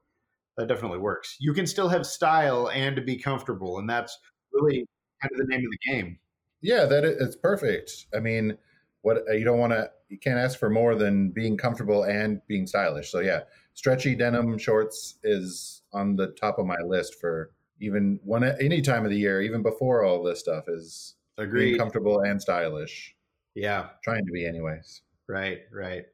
that 0.57 0.67
definitely 0.67 0.99
works. 0.99 1.35
You 1.39 1.53
can 1.53 1.65
still 1.67 1.89
have 1.89 2.05
style 2.05 2.69
and 2.69 3.05
be 3.05 3.17
comfortable, 3.17 3.79
and 3.79 3.89
that's 3.89 4.17
really 4.53 4.85
kind 5.21 5.31
of 5.33 5.37
the 5.39 5.45
name 5.47 5.65
of 5.65 5.71
the 5.71 5.91
game. 5.91 6.19
Yeah, 6.61 6.85
that 6.85 7.03
is, 7.03 7.17
it's 7.21 7.35
perfect. 7.35 8.05
I 8.15 8.19
mean, 8.19 8.57
what 9.01 9.23
uh, 9.29 9.33
you 9.33 9.43
don't 9.43 9.59
want 9.59 9.73
to, 9.73 9.89
you 10.09 10.17
can't 10.17 10.37
ask 10.39 10.59
for 10.59 10.69
more 10.69 10.95
than 10.95 11.29
being 11.29 11.57
comfortable 11.57 12.03
and 12.03 12.41
being 12.47 12.67
stylish. 12.67 13.11
So 13.11 13.19
yeah, 13.19 13.41
stretchy 13.73 14.15
denim 14.15 14.57
shorts 14.57 15.15
is 15.23 15.81
on 15.93 16.15
the 16.15 16.27
top 16.27 16.59
of 16.59 16.65
my 16.65 16.77
list 16.85 17.15
for 17.19 17.51
even 17.79 18.19
one 18.23 18.43
any 18.43 18.81
time 18.81 19.03
of 19.05 19.11
the 19.11 19.17
year, 19.17 19.41
even 19.41 19.61
before 19.63 20.03
all 20.03 20.21
this 20.23 20.39
stuff 20.39 20.65
is 20.67 21.15
being 21.37 21.47
Agreed. 21.49 21.77
comfortable 21.77 22.19
and 22.21 22.39
stylish. 22.41 23.15
Yeah. 23.55 23.89
Trying 24.03 24.25
to 24.25 24.31
be, 24.31 24.45
anyways. 24.45 25.01
Right. 25.27 25.61
Right. 25.73 26.05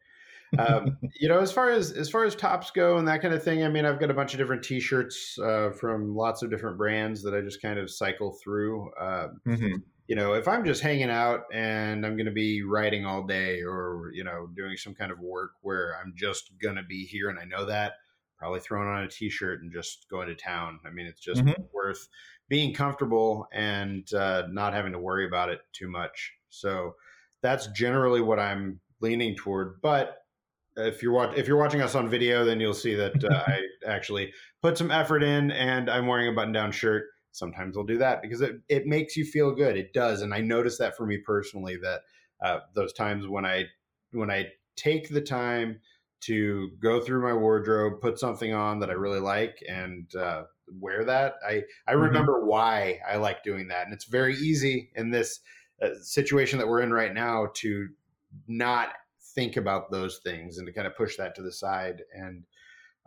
um, 0.58 0.98
you 1.20 1.27
know, 1.27 1.39
as 1.39 1.51
far 1.51 1.70
as 1.72 1.91
as 1.91 2.10
far 2.10 2.24
as 2.24 2.34
tops 2.36 2.72
go 2.72 2.98
and 2.98 3.08
that 3.10 3.22
kind 3.22 3.34
of 3.34 3.44
thing, 3.44 3.65
I 3.65 3.70
mean, 3.70 3.84
I've 3.84 4.00
got 4.00 4.10
a 4.10 4.13
bunch 4.13 4.34
of 4.34 4.38
different 4.38 4.63
T-shirts 4.63 5.38
uh, 5.39 5.72
from 5.72 6.15
lots 6.15 6.41
of 6.41 6.50
different 6.50 6.77
brands 6.77 7.22
that 7.24 7.34
I 7.36 7.41
just 7.41 7.62
kind 7.62 7.77
of 7.77 7.91
cycle 7.91 8.38
through. 8.41 8.89
Uh, 8.94 9.27
Mhm. 9.46 9.82
You 10.08 10.16
know, 10.16 10.34
if 10.34 10.48
I'm 10.48 10.66
just 10.66 10.82
hanging 10.82 11.10
out 11.10 11.42
and 11.54 12.06
I'm 12.06 12.16
going 12.16 12.26
to 12.28 12.32
be 12.32 12.64
writing 12.64 13.06
all 13.06 13.24
day, 13.24 13.62
or 13.62 14.12
you 14.14 14.24
know, 14.24 14.48
doing 14.56 14.78
some 14.78 14.96
kind 14.96 15.12
of 15.12 15.20
work 15.20 15.52
where 15.62 15.96
I'm 16.02 16.14
just 16.16 16.58
going 16.60 16.76
to 16.76 16.84
be 16.84 17.06
here 17.06 17.30
and 17.30 17.40
I 17.40 17.46
know 17.46 17.66
that, 17.66 17.94
probably 18.38 18.60
throwing 18.62 18.88
on 18.88 19.04
a 19.04 19.08
T-shirt 19.10 19.62
and 19.62 19.72
just 19.74 20.08
going 20.10 20.28
to 20.28 20.36
town. 20.36 20.80
I 20.86 20.90
mean, 20.92 21.08
it's 21.08 21.22
just 21.22 21.44
Mhm. 21.44 21.56
worth 21.74 22.08
being 22.48 22.74
comfortable 22.74 23.48
and 23.52 24.12
uh, 24.14 24.48
not 24.50 24.74
having 24.74 24.94
to 24.94 25.00
worry 25.00 25.26
about 25.26 25.50
it 25.50 25.62
too 25.74 25.90
much. 25.90 26.34
So 26.50 26.96
that's 27.42 27.68
generally 27.68 28.22
what 28.22 28.40
I'm 28.40 28.80
leaning 29.02 29.36
toward, 29.36 29.82
but 29.82 30.20
if 30.78 31.02
you're 31.02 31.12
watch- 31.12 31.36
if 31.38 31.48
you're 31.48 31.58
watching 31.58 31.82
us 31.82 31.96
on 31.96 32.08
video, 32.10 32.46
then 32.46 32.60
you'll 32.60 32.74
see 32.74 32.96
that 32.96 33.24
uh, 33.24 33.44
I 33.48 33.62
actually 33.86 34.34
put 34.62 34.78
some 34.78 34.92
effort 34.92 35.24
in, 35.24 35.52
and 35.52 35.90
I'm 35.90 36.08
wearing 36.08 36.28
a 36.30 36.32
button-down 36.34 36.72
shirt. 36.72 37.08
Sometimes 37.38 37.77
I'll 37.77 37.84
do 37.84 37.98
that 38.00 38.22
because 38.22 38.41
it, 38.41 38.56
it 38.70 38.86
makes 38.86 39.15
you 39.15 39.25
feel 39.25 39.53
good. 39.53 39.77
It 39.77 39.94
does, 39.94 40.22
and 40.22 40.34
I 40.34 40.41
notice 40.41 40.77
that 40.79 40.98
for 40.98 41.06
me 41.06 41.17
personally. 41.25 41.77
That 41.77 42.01
uh, 42.44 42.60
those 42.75 42.94
times 42.94 43.27
when 43.27 43.46
I 43.46 43.65
when 44.12 44.32
I 44.32 44.48
take 44.75 45.10
the 45.10 45.22
time 45.22 45.82
to 46.22 46.72
go 46.82 47.00
through 47.00 47.22
my 47.22 47.34
wardrobe, 47.34 48.01
put 48.01 48.20
something 48.20 48.53
on 48.53 48.79
that 48.79 48.89
I 48.89 48.94
really 48.94 49.20
like, 49.20 49.58
and 49.70 50.13
uh, 50.15 50.46
wear 50.67 51.03
that, 51.06 51.36
I 51.48 51.63
I 51.88 51.94
Mhm. 51.94 51.94
remember 51.94 52.46
why 52.46 53.00
I 53.08 53.17
like 53.17 53.44
doing 53.44 53.67
that, 53.67 53.86
and 53.86 53.94
it's 53.94 54.06
very 54.06 54.36
easy 54.36 54.91
in 54.96 55.12
this 55.12 55.39
uh, 55.82 55.89
situation 56.01 56.58
that 56.60 56.67
we're 56.67 56.82
in 56.82 56.91
right 56.94 57.13
now 57.13 57.48
to 57.56 57.89
not 58.48 58.94
think 59.36 59.58
about 59.58 59.91
those 59.91 60.20
things 60.24 60.58
and 60.58 60.65
to 60.67 60.74
kind 60.74 60.88
of 60.88 60.96
push 60.96 61.17
that 61.17 61.36
to 61.36 61.41
the 61.41 61.51
side 61.51 62.01
and 62.13 62.46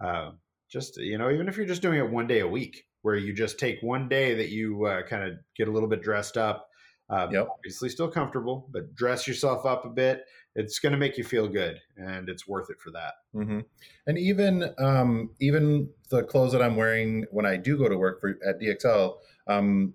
uh, 0.05 0.33
just 0.69 0.97
you 0.99 1.19
know 1.19 1.31
even 1.31 1.49
if 1.49 1.57
you're 1.57 1.67
just 1.67 1.83
doing 1.83 1.99
it 1.99 2.11
one 2.11 2.27
day 2.27 2.41
a 2.41 2.49
week 2.49 2.85
where 3.03 3.17
you 3.17 3.33
just 3.33 3.59
take 3.59 3.79
one 3.83 4.09
day 4.09 4.35
that 4.35 4.51
you 4.51 4.85
uh, 4.87 5.03
kind 5.03 5.25
of 5.25 5.39
get 5.57 5.69
a 5.69 5.71
little 5.71 5.89
bit 5.89 6.03
dressed 6.03 6.37
up 6.37 6.69
Uh, 7.09 7.29
Yep. 7.33 7.49
Obviously, 7.59 7.89
still 7.89 8.09
comfortable, 8.09 8.69
but 8.71 8.95
dress 8.95 9.27
yourself 9.27 9.67
up 9.67 9.85
a 9.85 9.89
bit. 9.91 10.25
It's 10.55 10.79
going 10.79 10.93
to 10.93 10.99
make 10.99 11.19
you 11.19 11.25
feel 11.25 11.49
good, 11.49 11.81
and 11.97 12.29
it's 12.29 12.47
worth 12.47 12.71
it 12.71 12.81
for 12.81 12.91
that. 12.93 13.15
hmm 13.33 13.61
And 14.07 14.17
even 14.19 14.73
um, 14.79 15.31
even 15.41 15.91
the 16.11 16.23
clothes 16.23 16.53
that 16.53 16.63
I'm 16.63 16.77
wearing 16.77 17.27
when 17.33 17.47
I 17.47 17.57
do 17.57 17.77
go 17.77 17.89
to 17.89 17.97
work 17.99 18.21
for 18.21 18.39
at 18.47 18.61
DXL, 18.61 19.17
um, 19.49 19.95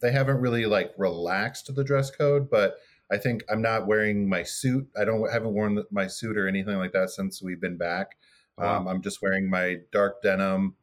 they 0.00 0.12
haven't 0.12 0.38
really 0.40 0.66
like 0.66 0.92
relaxed 0.98 1.74
the 1.74 1.84
dress 1.84 2.10
code, 2.10 2.50
but 2.50 2.76
I 3.10 3.16
think 3.18 3.42
I'm 3.50 3.62
not 3.62 3.86
wearing 3.86 4.28
my 4.28 4.42
suit. 4.42 4.86
I 5.00 5.04
don't 5.04 5.30
haven't 5.32 5.54
worn 5.54 5.82
my 5.90 6.06
suit 6.08 6.36
or 6.36 6.46
anything 6.46 6.76
like 6.76 6.92
that 6.92 7.10
since 7.10 7.42
we've 7.42 7.60
been 7.60 7.76
back. 7.78 8.16
Um, 8.58 8.86
I'm 8.88 9.02
just 9.02 9.22
wearing 9.22 9.48
my 9.48 9.78
dark 9.92 10.20
denim 10.22 10.76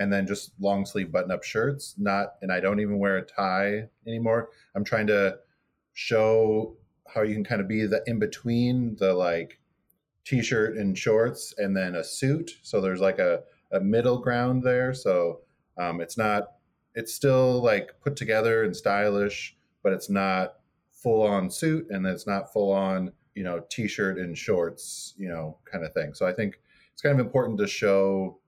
and 0.00 0.12
then 0.12 0.26
just 0.26 0.52
long 0.58 0.84
sleeve 0.84 1.12
button 1.12 1.30
up 1.30 1.44
shirts. 1.44 1.94
Not 1.96 2.34
and 2.42 2.50
I 2.50 2.58
don't 2.58 2.80
even 2.80 2.98
wear 2.98 3.18
a 3.18 3.22
tie 3.22 3.84
anymore. 4.06 4.48
I'm 4.74 4.82
trying 4.82 5.06
to 5.08 5.38
show 5.92 6.76
how 7.06 7.22
you 7.22 7.34
can 7.34 7.44
kind 7.44 7.60
of 7.60 7.68
be 7.68 7.86
the 7.86 8.02
in 8.06 8.18
between 8.18 8.96
the 8.96 9.12
like 9.12 9.60
t-shirt 10.24 10.76
and 10.76 10.96
shorts 10.96 11.54
and 11.58 11.76
then 11.76 11.96
a 11.96 12.04
suit 12.04 12.52
so 12.62 12.80
there's 12.80 13.00
like 13.00 13.18
a, 13.18 13.40
a 13.72 13.80
middle 13.80 14.18
ground 14.18 14.62
there 14.62 14.94
so 14.94 15.40
um, 15.78 16.00
it's 16.00 16.16
not 16.16 16.52
it's 16.94 17.12
still 17.12 17.62
like 17.62 17.90
put 18.00 18.16
together 18.16 18.64
and 18.64 18.76
stylish 18.76 19.56
but 19.82 19.92
it's 19.92 20.08
not 20.08 20.56
full 20.92 21.22
on 21.22 21.50
suit 21.50 21.86
and 21.90 22.06
it's 22.06 22.26
not 22.26 22.52
full 22.52 22.72
on 22.72 23.10
you 23.34 23.42
know 23.42 23.60
t-shirt 23.70 24.18
and 24.18 24.36
shorts 24.36 25.14
you 25.16 25.28
know 25.28 25.56
kind 25.70 25.84
of 25.84 25.92
thing 25.92 26.14
so 26.14 26.26
i 26.26 26.32
think 26.32 26.60
it's 26.92 27.02
kind 27.02 27.18
of 27.18 27.24
important 27.24 27.58
to 27.58 27.66
show 27.66 28.38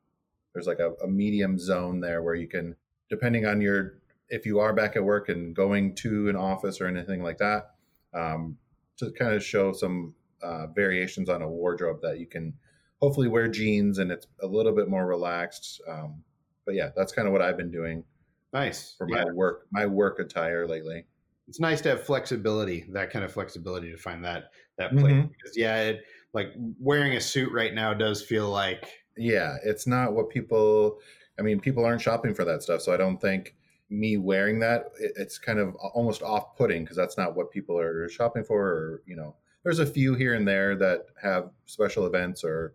there's 0.53 0.67
like 0.67 0.79
a, 0.79 0.93
a 1.03 1.09
medium 1.09 1.59
zone 1.59 2.01
there 2.01 2.23
where 2.23 2.35
you 2.35 2.49
can 2.49 2.77
depending 3.09 3.47
on 3.47 3.61
your 3.61 3.99
if 4.29 4.47
you 4.47 4.59
are 4.61 4.73
back 4.73 4.97
at 4.97 5.05
work 5.05 5.29
and 5.29 5.55
going 5.55 5.95
to 5.95 6.29
an 6.29 6.37
office 6.37 6.81
or 6.81 6.87
anything 6.87 7.23
like 7.23 7.39
that 7.39 7.75
um, 8.15 8.57
to 8.97 9.11
kind 9.13 9.35
of 9.35 9.45
show 9.45 9.73
some 9.73 10.15
uh, 10.43 10.67
variations 10.69 11.29
on 11.29 11.43
a 11.43 11.49
wardrobe 11.49 12.01
that 12.03 12.19
you 12.19 12.27
can 12.27 12.55
hopefully 13.01 13.29
wear 13.29 13.49
jeans 13.49 13.99
and 13.99 14.11
it's 14.11 14.27
a 14.43 14.47
little 14.47 14.73
bit 14.73 14.89
more 14.89 15.07
relaxed. 15.07 15.81
Um, 15.89 16.23
but 16.65 16.75
yeah, 16.75 16.91
that's 16.97 17.13
kind 17.13 17.27
of 17.27 17.33
what 17.33 17.43
I've 17.43 17.57
been 17.57 17.71
doing 17.71 18.05
Nice. 18.53 18.95
for 18.97 19.09
Yeah. 19.09 19.25
my 19.25 19.33
work 19.33 19.67
my 19.71 19.87
work 19.87 20.19
attire 20.19 20.67
lately. 20.67 21.07
It's 21.49 21.61
nice 21.61 21.81
to 21.83 21.91
have 21.91 22.05
flexibility, 22.05 22.87
that 22.93 23.11
kind 23.11 23.25
of 23.25 23.33
flexibility 23.33 23.91
to 23.91 23.99
find 23.99 24.25
that 24.25 24.51
that 24.79 24.93
place. 24.93 25.13
Mhm. 25.13 25.29
Because 25.31 25.57
yeah, 25.57 25.81
it, 25.83 26.05
like 26.33 26.53
wearing 26.81 27.13
a 27.17 27.21
suit 27.21 27.53
right 27.53 27.75
now 27.75 27.93
does 27.93 28.23
feel 28.23 28.49
like 28.49 28.89
Yeah, 29.17 29.57
it's 29.65 29.87
not 29.87 30.13
what 30.13 30.31
people. 30.31 30.99
I 31.39 31.43
mean, 31.43 31.61
people 31.61 31.85
aren't 31.85 32.03
shopping 32.03 32.35
for 32.35 32.45
that 32.45 32.63
stuff, 32.63 32.83
so 32.83 32.93
I 32.93 32.97
don't 32.97 33.21
think 33.21 33.55
me 33.91 34.17
wearing 34.17 34.59
that 34.61 34.87
it, 34.99 35.13
it's 35.17 35.39
kind 35.39 35.59
of 35.59 35.75
almost 35.77 36.23
off-putting 36.23 36.83
because 36.83 36.97
that's 36.97 37.19
not 37.19 37.37
what 37.37 37.51
people 37.51 37.79
are 37.79 38.09
shopping 38.09 38.45
for. 38.45 38.61
Or 38.61 39.03
you 39.07 39.17
know, 39.17 39.35
there's 39.65 39.79
a 39.79 39.87
few 39.87 40.15
here 40.15 40.35
and 40.35 40.47
there 40.47 40.77
that 40.77 41.07
have 41.21 41.51
special 41.67 42.07
events 42.07 42.45
or 42.45 42.75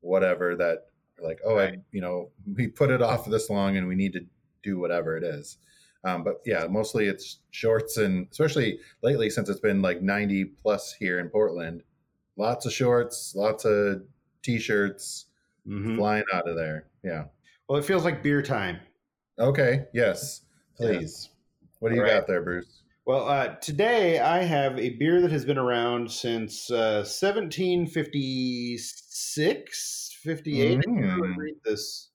whatever 0.00 0.56
that 0.56 0.86
are 1.18 1.26
like, 1.26 1.40
oh, 1.44 1.58
I, 1.58 1.78
you 1.92 2.00
know, 2.00 2.30
we 2.56 2.68
put 2.68 2.90
it 2.90 3.02
off 3.02 3.26
this 3.26 3.50
long 3.50 3.76
and 3.76 3.88
we 3.88 3.94
need 3.94 4.12
to 4.14 4.26
do 4.62 4.78
whatever 4.78 5.16
it 5.16 5.24
is. 5.24 5.58
Um, 6.04 6.22
but 6.22 6.40
yeah, 6.46 6.66
mostly 6.68 7.06
it's 7.06 7.38
shorts 7.50 7.96
and 7.96 8.28
especially 8.30 8.78
lately 9.02 9.30
since 9.30 9.48
it's 9.48 9.60
been 9.60 9.82
like 9.82 10.00
90 10.00 10.44
plus 10.44 10.92
here 10.92 11.18
in 11.18 11.28
Portland, 11.28 11.82
lots 12.36 12.66
of 12.66 12.72
shorts, 12.72 13.34
lots 13.34 13.64
of 13.64 14.02
t-shirts 14.42 15.26
Mhm. 15.68 15.96
flying 15.96 16.24
out 16.32 16.48
of 16.48 16.56
there. 16.56 16.86
Yeah. 17.04 17.24
well, 17.68 17.78
it 17.78 17.84
feels 17.84 18.04
like 18.04 18.22
beer 18.22 18.40
time. 18.42 18.78
Okay. 19.38 19.84
Yes. 19.92 20.40
Please. 20.76 21.28
What 21.80 21.90
do 21.90 21.96
you 21.96 22.02
right. 22.02 22.12
got 22.12 22.26
there, 22.26 22.42
Bruce? 22.42 22.82
Well, 23.06 23.28
uh, 23.28 23.54
today 23.56 24.18
I 24.18 24.42
have 24.42 24.78
a 24.78 24.90
beer 24.90 25.20
that 25.22 25.30
has 25.30 25.44
been 25.44 25.58
around 25.58 26.10
since 26.10 26.70
uh, 26.70 27.04
1756, 28.78 30.18
58. 30.22 30.78
I 30.78 30.82
can't 30.82 30.96
really 30.96 31.28
Mm. 31.28 31.36
read 31.36 31.54
this. 31.64 32.10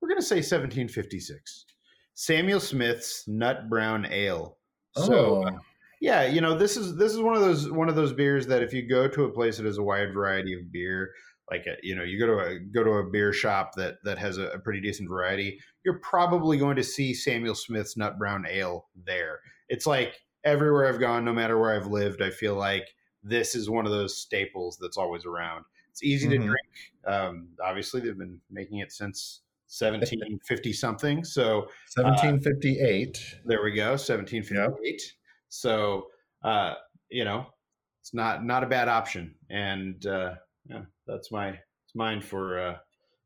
We're 0.00 0.08
going 0.08 0.20
to 0.20 0.26
say 0.26 0.42
1756. 0.42 1.64
Samuel 2.14 2.60
Smith's 2.60 3.26
Nut 3.28 3.68
Brown 3.68 4.06
Ale. 4.10 4.58
So, 4.96 5.44
oh, 5.46 5.58
yeah, 6.00 6.24
you 6.26 6.40
know, 6.40 6.56
this 6.58 6.76
is 6.76 6.96
this 6.96 7.12
is 7.12 7.20
one 7.20 7.34
of 7.36 7.40
those 7.42 7.70
one 7.70 7.88
of 7.88 7.94
those 7.94 8.12
beers 8.12 8.46
that 8.48 8.62
if 8.62 8.72
you 8.72 8.88
go 8.88 9.06
to 9.08 9.24
a 9.24 9.30
place 9.32 9.56
that 9.56 9.66
has 9.66 9.78
a 9.78 9.82
wide 9.82 10.12
variety 10.12 10.54
of 10.54 10.72
beer, 10.72 11.10
like 11.50 11.66
a, 11.66 11.76
you 11.82 11.94
know, 11.96 12.02
you 12.02 12.18
go 12.18 12.26
to 12.26 12.38
a 12.38 12.58
go 12.58 12.84
to 12.84 12.90
a 12.92 13.10
beer 13.10 13.32
shop 13.32 13.72
that 13.76 13.96
that 14.04 14.18
has 14.18 14.38
a, 14.38 14.48
a 14.50 14.58
pretty 14.58 14.80
decent 14.80 15.08
variety, 15.08 15.58
you're 15.84 15.98
probably 16.00 16.58
going 16.58 16.76
to 16.76 16.84
see 16.84 17.14
Samuel 17.14 17.54
Smith's 17.54 17.96
Nut 17.96 18.18
Brown 18.18 18.46
Ale 18.48 18.86
there. 19.06 19.40
It's 19.68 19.86
like 19.86 20.20
everywhere 20.44 20.86
I've 20.88 21.00
gone, 21.00 21.24
no 21.24 21.32
matter 21.32 21.58
where 21.58 21.74
I've 21.74 21.86
lived, 21.86 22.22
I 22.22 22.30
feel 22.30 22.54
like 22.54 22.86
this 23.22 23.54
is 23.54 23.68
one 23.68 23.86
of 23.86 23.92
those 23.92 24.16
staples 24.16 24.78
that's 24.80 24.96
always 24.96 25.24
around. 25.26 25.64
It's 25.90 26.02
easy 26.02 26.28
to 26.28 26.36
Mhm. 26.36 26.44
drink. 26.46 26.68
Um, 27.06 27.48
obviously, 27.64 28.00
they've 28.00 28.16
been 28.16 28.40
making 28.50 28.78
it 28.78 28.92
since 28.92 29.42
1750 29.68 30.72
something. 30.72 31.24
So 31.24 31.66
1758. 31.96 33.36
there 33.44 33.62
we 33.62 33.72
go, 33.72 33.96
1758. 33.96 35.02
So, 35.48 36.08
uh, 36.42 36.74
you 37.10 37.24
know, 37.24 37.46
it's 38.00 38.14
not 38.14 38.44
not 38.44 38.62
a 38.62 38.66
bad 38.66 38.88
option, 38.88 39.34
and 39.50 40.04
uh, 40.06 40.34
yeah, 40.66 40.82
that's 41.08 41.32
my 41.32 41.48
it's 41.48 41.94
mine 41.94 42.20
for 42.20 42.58
uh, 42.60 42.76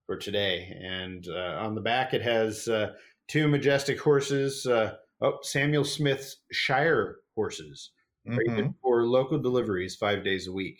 for 0.06 0.16
today. 0.16 0.74
And 0.82 1.26
uh, 1.28 1.58
on 1.60 1.74
the 1.74 1.80
back, 1.80 2.14
it 2.14 2.22
has 2.22 2.68
uh, 2.68 2.92
two 3.28 3.48
majestic 3.48 4.00
horses. 4.00 4.64
Uh, 4.66 4.94
oh, 5.20 5.38
Samuel 5.42 5.84
Smith's 5.84 6.38
Shire 6.52 7.16
horses, 7.34 7.90
Mhm. 8.26 8.74
for 8.82 9.04
local 9.06 9.38
deliveries 9.38 9.96
five 9.96 10.22
days 10.24 10.46
a 10.46 10.52
week. 10.52 10.78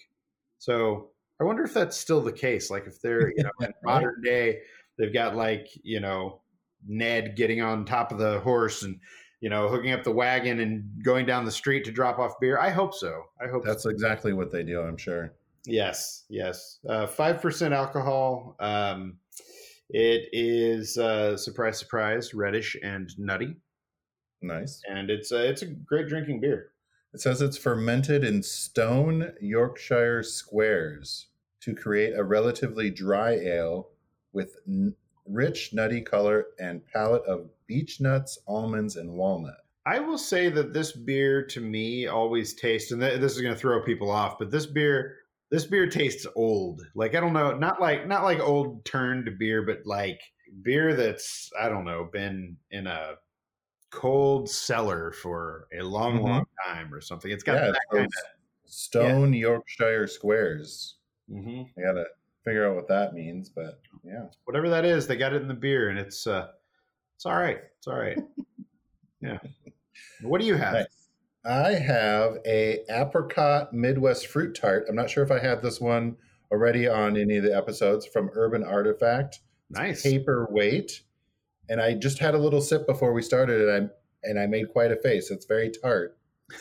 So 0.58 1.10
I 1.40 1.44
wonder 1.44 1.64
if 1.64 1.74
that's 1.74 1.96
still 1.96 2.20
the 2.20 2.32
case. 2.32 2.70
Like 2.70 2.86
if 2.86 3.00
they're 3.02 3.30
you 3.36 3.42
know 3.42 3.50
in 3.66 3.72
modern 3.84 4.22
day, 4.22 4.60
they've 4.96 5.12
got 5.12 5.34
like 5.36 5.68
you 5.82 6.00
know 6.00 6.40
Ned 6.86 7.36
getting 7.36 7.60
on 7.60 7.84
top 7.84 8.12
of 8.12 8.18
the 8.18 8.38
horse 8.40 8.82
and 8.84 8.98
you 9.40 9.50
know 9.50 9.68
hooking 9.68 9.92
up 9.92 10.04
the 10.04 10.12
wagon 10.12 10.60
and 10.60 10.84
going 11.02 11.26
down 11.26 11.44
the 11.44 11.50
street 11.50 11.84
to 11.86 11.90
drop 11.92 12.18
off 12.20 12.38
beer. 12.40 12.58
I 12.58 12.70
hope 12.70 12.94
so. 12.94 13.24
I 13.40 13.48
hope 13.48 13.64
That's 13.64 13.86
exactly 13.86 14.32
what 14.32 14.52
they 14.52 14.62
do, 14.62 14.80
I'm 14.80 14.96
sure. 14.96 15.32
Yes, 15.66 16.24
yes. 16.28 16.78
Uh, 16.88 17.06
Five 17.06 17.40
percent 17.40 17.72
alcohol. 17.74 18.56
Um, 18.60 19.18
it 19.90 20.28
is 20.32 20.96
uh, 20.98 21.36
surprise, 21.36 21.78
surprise, 21.78 22.34
reddish 22.34 22.76
and 22.82 23.10
nutty, 23.18 23.56
Nice. 24.40 24.80
and 24.88 25.10
it's 25.10 25.30
a 25.32 25.48
it's 25.48 25.62
a 25.62 25.66
great 25.66 26.08
drinking 26.08 26.40
beer. 26.40 26.70
It 27.14 27.20
says 27.20 27.42
it's 27.42 27.58
fermented 27.58 28.24
in 28.24 28.42
stone 28.42 29.32
Yorkshire 29.40 30.22
squares 30.22 31.26
to 31.60 31.74
create 31.74 32.14
a 32.16 32.24
relatively 32.24 32.90
dry 32.90 33.32
ale 33.34 33.90
with 34.32 34.56
n- 34.66 34.94
rich 35.26 35.72
nutty 35.74 36.00
color 36.00 36.46
and 36.58 36.84
palate 36.86 37.22
of 37.26 37.50
beech 37.66 38.00
nuts, 38.00 38.38
almonds, 38.48 38.96
and 38.96 39.12
walnut. 39.12 39.58
I 39.84 39.98
will 40.00 40.16
say 40.18 40.48
that 40.48 40.72
this 40.72 40.92
beer 40.92 41.44
to 41.48 41.60
me 41.60 42.06
always 42.06 42.54
tastes, 42.54 42.92
and 42.92 43.00
th- 43.00 43.20
this 43.20 43.32
is 43.36 43.42
going 43.42 43.54
to 43.54 43.60
throw 43.60 43.82
people 43.84 44.10
off, 44.10 44.38
but 44.38 44.50
this 44.50 44.64
beer, 44.66 45.16
this 45.52 45.66
beer 45.66 45.86
tastes 45.86 46.26
old. 46.34 46.82
Like 46.96 47.14
I 47.14 47.20
don't 47.20 47.34
know, 47.34 47.56
not 47.56 47.80
like 47.80 48.08
not 48.08 48.24
like 48.24 48.40
old 48.40 48.84
turned 48.84 49.38
beer, 49.38 49.62
but 49.62 49.80
like 49.84 50.20
beer 50.62 50.96
that's 50.96 51.50
I 51.60 51.68
don't 51.68 51.84
know 51.84 52.08
been 52.10 52.56
in 52.70 52.86
a 52.88 53.16
cold 53.90 54.48
cellar 54.48 55.12
for 55.12 55.68
a 55.78 55.82
long, 55.82 56.18
Mhm. 56.18 56.22
long 56.24 56.44
time 56.64 56.92
or 56.92 57.00
something. 57.02 57.30
It's 57.30 57.42
got 57.44 57.56
Yeah, 57.56 57.72
that 57.72 57.80
kind 57.92 58.04
those 58.06 58.22
stone 58.64 59.34
Yorkshire 59.34 60.06
squares. 60.06 60.96
of 61.30 61.36
hmm 61.44 61.62
I 61.78 61.82
gotta 61.82 62.06
figure 62.44 62.66
out 62.66 62.74
what 62.74 62.88
that 62.88 63.12
means, 63.12 63.50
but 63.50 63.80
yeah. 64.02 64.28
whatever 64.44 64.70
that 64.70 64.86
is. 64.86 65.06
They 65.06 65.16
got 65.16 65.34
it 65.34 65.42
in 65.42 65.48
the 65.48 65.54
beer, 65.54 65.90
and 65.90 65.98
it's 65.98 66.26
uh, 66.26 66.52
it's 67.16 67.26
all 67.26 67.36
right. 67.36 67.60
It's 67.76 67.86
all 67.86 67.98
right. 67.98 68.18
yeah. 69.20 69.38
What 70.22 70.40
do 70.40 70.46
you 70.46 70.54
have? 70.56 70.72
Nice. 70.72 71.01
I 71.44 71.72
have 71.72 72.38
a 72.46 72.84
apricot 72.88 73.72
Midwest 73.72 74.26
fruit 74.26 74.54
tart. 74.54 74.86
I'm 74.88 74.94
not 74.94 75.10
sure 75.10 75.24
if 75.24 75.30
I 75.30 75.40
had 75.40 75.62
this 75.62 75.80
one 75.80 76.16
already 76.52 76.86
on 76.86 77.16
any 77.16 77.38
of 77.38 77.44
the 77.44 77.56
episodes 77.56 78.06
from 78.06 78.30
Urban 78.34 78.62
Artifact. 78.62 79.40
Nice. 79.70 80.02
Paperweight, 80.02 81.02
and 81.68 81.80
I 81.80 81.94
just 81.94 82.18
had 82.18 82.34
a 82.34 82.38
little 82.38 82.60
sip 82.60 82.86
before 82.86 83.12
we 83.12 83.22
started, 83.22 83.68
and 83.68 83.90
I 83.90 84.28
and 84.28 84.38
I 84.38 84.46
made 84.46 84.70
quite 84.70 84.92
a 84.92 84.96
face. 84.96 85.30
It's 85.30 85.46
very 85.46 85.70
tart, 85.70 86.16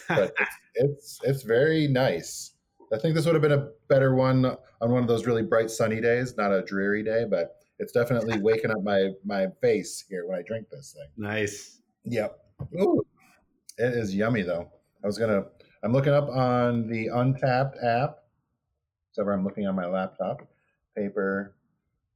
but 0.07 0.33
it's, 0.39 0.55
it's 0.75 1.19
it's 1.23 1.43
very 1.43 1.87
nice. 1.87 2.51
I 2.93 2.97
think 2.97 3.15
this 3.15 3.25
would 3.25 3.35
have 3.35 3.41
been 3.41 3.51
a 3.51 3.69
better 3.87 4.15
one 4.15 4.45
on 4.45 4.91
one 4.91 5.01
of 5.01 5.07
those 5.07 5.25
really 5.25 5.43
bright 5.43 5.69
sunny 5.69 6.01
days, 6.01 6.35
not 6.37 6.51
a 6.51 6.61
dreary 6.61 7.03
day, 7.03 7.25
but 7.29 7.57
it's 7.79 7.91
definitely 7.91 8.39
waking 8.41 8.71
up 8.71 8.83
my 8.83 9.11
my 9.25 9.47
face 9.61 10.03
here 10.09 10.25
when 10.25 10.39
I 10.39 10.41
drink 10.41 10.69
this 10.69 10.95
thing. 10.97 11.09
nice. 11.17 11.81
Yep. 12.05 12.37
Ooh, 12.79 13.05
it 13.81 13.93
is 13.93 14.15
yummy 14.15 14.43
though. 14.43 14.69
I 15.03 15.07
was 15.07 15.17
gonna. 15.17 15.45
I'm 15.83 15.93
looking 15.93 16.13
up 16.13 16.29
on 16.29 16.87
the 16.87 17.07
Untappd 17.07 17.83
app. 17.83 18.17
So 19.11 19.27
I'm 19.27 19.43
looking 19.43 19.67
on 19.67 19.75
my 19.75 19.87
laptop. 19.87 20.47
Paper. 20.95 21.55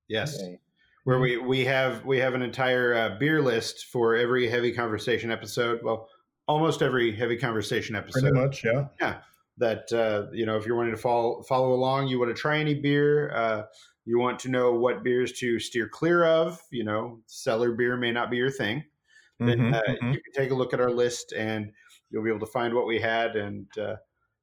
Yes. 0.07 0.39
okay. 0.39 0.59
where 1.05 1.19
we 1.19 1.37
we 1.37 1.65
have 1.65 2.05
we 2.05 2.17
have 2.19 2.33
an 2.33 2.41
entire 2.41 2.93
uh, 2.93 3.17
beer 3.17 3.41
list 3.41 3.85
for 3.85 4.15
every 4.15 4.47
heavy 4.47 4.71
conversation 4.71 5.31
episode. 5.31 5.81
Well, 5.83 6.09
almost 6.47 6.81
every 6.81 7.15
heavy 7.15 7.37
conversation 7.37 7.95
episode. 7.95 8.21
Pretty 8.21 8.39
much, 8.39 8.63
yeah. 8.63 8.87
Yeah, 9.01 9.17
that 9.57 9.91
uh, 9.91 10.31
you 10.33 10.45
know, 10.45 10.57
if 10.57 10.65
you're 10.65 10.75
wanting 10.75 10.95
to 10.95 11.01
follow 11.01 11.41
follow 11.43 11.73
along, 11.73 12.07
you 12.07 12.19
want 12.19 12.35
to 12.35 12.39
try 12.39 12.59
any 12.59 12.75
beer. 12.75 13.31
Uh, 13.33 13.63
you 14.05 14.19
want 14.19 14.39
to 14.39 14.49
know 14.49 14.73
what 14.73 15.03
beers 15.03 15.31
to 15.39 15.59
steer 15.59 15.87
clear 15.87 16.25
of. 16.25 16.61
You 16.71 16.83
know, 16.83 17.19
cellar 17.25 17.71
beer 17.71 17.97
may 17.97 18.11
not 18.11 18.29
be 18.29 18.37
your 18.37 18.51
thing. 18.51 18.83
Then 19.39 19.59
Mhm, 19.59 19.73
uh, 19.73 19.81
mhm. 20.01 20.13
you 20.13 20.21
can 20.21 20.33
take 20.33 20.51
a 20.51 20.55
look 20.55 20.73
at 20.73 20.79
our 20.79 20.91
list, 20.91 21.33
and 21.33 21.71
you'll 22.09 22.23
be 22.23 22.29
able 22.29 22.39
to 22.45 22.51
find 22.51 22.73
what 22.73 22.87
we 22.87 22.99
had, 22.99 23.35
and 23.35 23.67
uh, 23.77 23.97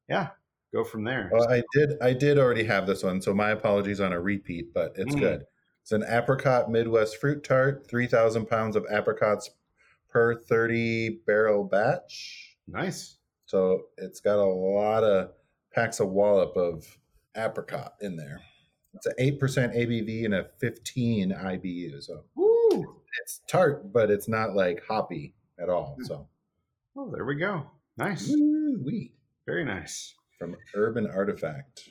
yeah, 0.09 0.31
go 0.73 0.85
from 0.85 1.05
there. 1.05 1.31
Well, 1.33 1.49
I 1.51 1.63
did. 1.73 1.93
I 2.03 2.13
did 2.13 2.39
already 2.39 2.65
have 2.65 2.87
this 2.87 3.03
one, 3.03 3.23
so 3.23 3.33
my 3.33 3.51
apologies 3.51 4.01
on 4.01 4.13
a 4.13 4.21
repeat, 4.21 4.73
but 4.75 4.93
it's 4.97 5.15
Mm. 5.15 5.21
good. 5.21 5.47
It's 5.83 5.93
an 5.93 6.05
apricot 6.07 6.71
Midwest 6.71 7.17
fruit 7.17 7.43
tart, 7.43 7.87
three 7.89 8.07
thousand 8.07 8.47
pounds 8.47 8.77
of 8.77 8.87
apricots 8.91 9.51
per 10.09 10.35
thirty 10.35 11.09
barrel 11.27 11.65
batch. 11.65 12.57
nice. 12.69 13.17
So 13.47 13.89
it's 13.99 14.21
got 14.21 14.39
a 14.39 14.45
lot 14.45 15.05
of 15.05 15.33
packs 15.73 16.01
a 16.01 16.07
wallop 16.07 16.57
of 16.57 16.99
apricot 17.35 17.95
in 18.01 18.17
there. 18.17 18.41
It's 18.95 19.07
an 19.07 19.15
eight 19.19 19.41
percent 19.41 19.73
ABV 19.75 20.25
and 20.27 20.35
a 20.35 20.45
fifteen 20.59 21.33
IBU. 21.33 22.01
So 22.03 22.25
Woo! 22.37 22.52
It's 23.23 23.41
tart, 23.49 23.93
but 23.93 24.11
it's 24.11 24.29
not 24.29 24.55
like 24.55 24.83
hoppy 24.89 25.35
at 25.59 25.69
all. 25.69 25.95
Hmm. 25.99 26.05
So 26.05 26.29
Oh, 26.97 27.11
there 27.11 27.25
we 27.25 27.37
go. 27.37 27.71
Nice. 27.97 28.29
woo-wee. 28.29 29.13
Very 29.47 29.65
nice. 29.65 30.15
from 30.39 30.57
Urban 30.75 31.07
Artifact, 31.07 31.89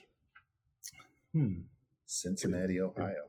Hmm. 1.33 1.61
Cincinnati, 2.05 2.81
Ohio. 2.81 3.27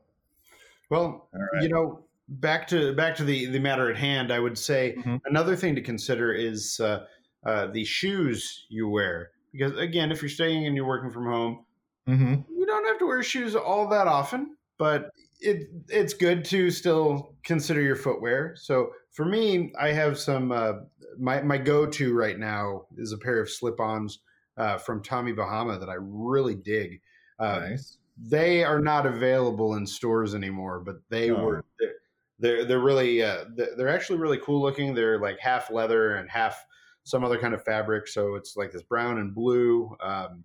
Well, 0.89 1.29
right. 1.33 1.63
you 1.63 1.69
know, 1.69 2.03
back 2.27 2.67
to 2.67 2.93
back 2.93 3.15
to 3.15 3.23
the 3.23 3.45
the 3.45 3.59
matter 3.59 3.89
at 3.89 3.95
hand. 3.97 4.31
I 4.33 4.39
would 4.39 4.57
say 4.57 4.95
Mhm. 4.97 5.21
another 5.25 5.55
thing 5.55 5.75
to 5.75 5.81
consider 5.81 6.33
is 6.33 6.79
uh, 6.81 7.05
uh, 7.45 7.67
the 7.67 7.85
shoes 7.85 8.65
you 8.69 8.89
wear. 8.89 9.31
Because 9.53 9.77
again, 9.77 10.11
if 10.11 10.21
you're 10.21 10.29
staying 10.29 10.65
and 10.67 10.75
you're 10.75 10.85
working 10.87 11.09
from 11.11 11.25
home, 11.25 11.65
hmm 12.05 12.35
you 12.49 12.65
don't 12.65 12.85
have 12.85 12.99
to 12.99 13.05
wear 13.07 13.23
shoes 13.23 13.55
all 13.55 13.87
that 13.89 14.07
often, 14.07 14.57
but 14.77 15.11
it 15.43 15.67
it's 15.89 16.13
good 16.13 16.45
to 16.45 16.71
still 16.71 17.35
consider 17.43 17.81
your 17.81 17.95
footwear. 17.95 18.55
So 18.57 18.91
for 19.11 19.25
me, 19.25 19.71
I 19.79 19.89
have 19.91 20.17
some 20.17 20.51
uh, 20.51 20.73
my 21.19 21.41
my 21.41 21.57
go 21.57 21.85
to 21.85 22.13
right 22.15 22.37
now 22.39 22.85
is 22.97 23.11
a 23.11 23.17
pair 23.17 23.39
of 23.41 23.49
slip-ons 23.49 24.19
uh, 24.57 24.77
from 24.77 25.03
Tommy 25.03 25.31
Bahama 25.33 25.77
that 25.79 25.89
I 25.89 25.95
really 25.99 26.55
dig. 26.55 27.01
Uh, 27.39 27.59
nice. 27.59 27.97
they 28.17 28.63
are 28.63 28.79
not 28.79 29.05
available 29.05 29.75
in 29.75 29.85
stores 29.87 30.35
anymore, 30.35 30.79
but 30.79 30.95
they 31.09 31.29
Oh. 31.31 31.43
were 31.43 31.65
they're 31.79 31.93
they're, 32.39 32.65
they're 32.65 32.79
really 32.79 33.21
uh, 33.23 33.45
they're 33.55 33.75
they're 33.77 33.87
actually 33.89 34.19
really 34.19 34.39
cool 34.39 34.61
looking. 34.61 34.93
They're 34.93 35.19
like 35.19 35.39
half 35.39 35.71
leather 35.71 36.15
and 36.15 36.29
half 36.29 36.63
some 37.03 37.23
other 37.23 37.37
kind 37.37 37.53
of 37.53 37.63
fabric, 37.63 38.07
so 38.07 38.35
it's 38.35 38.55
like 38.55 38.71
this 38.71 38.81
brown 38.83 39.17
and 39.19 39.35
blue. 39.35 39.95
Um, 40.01 40.43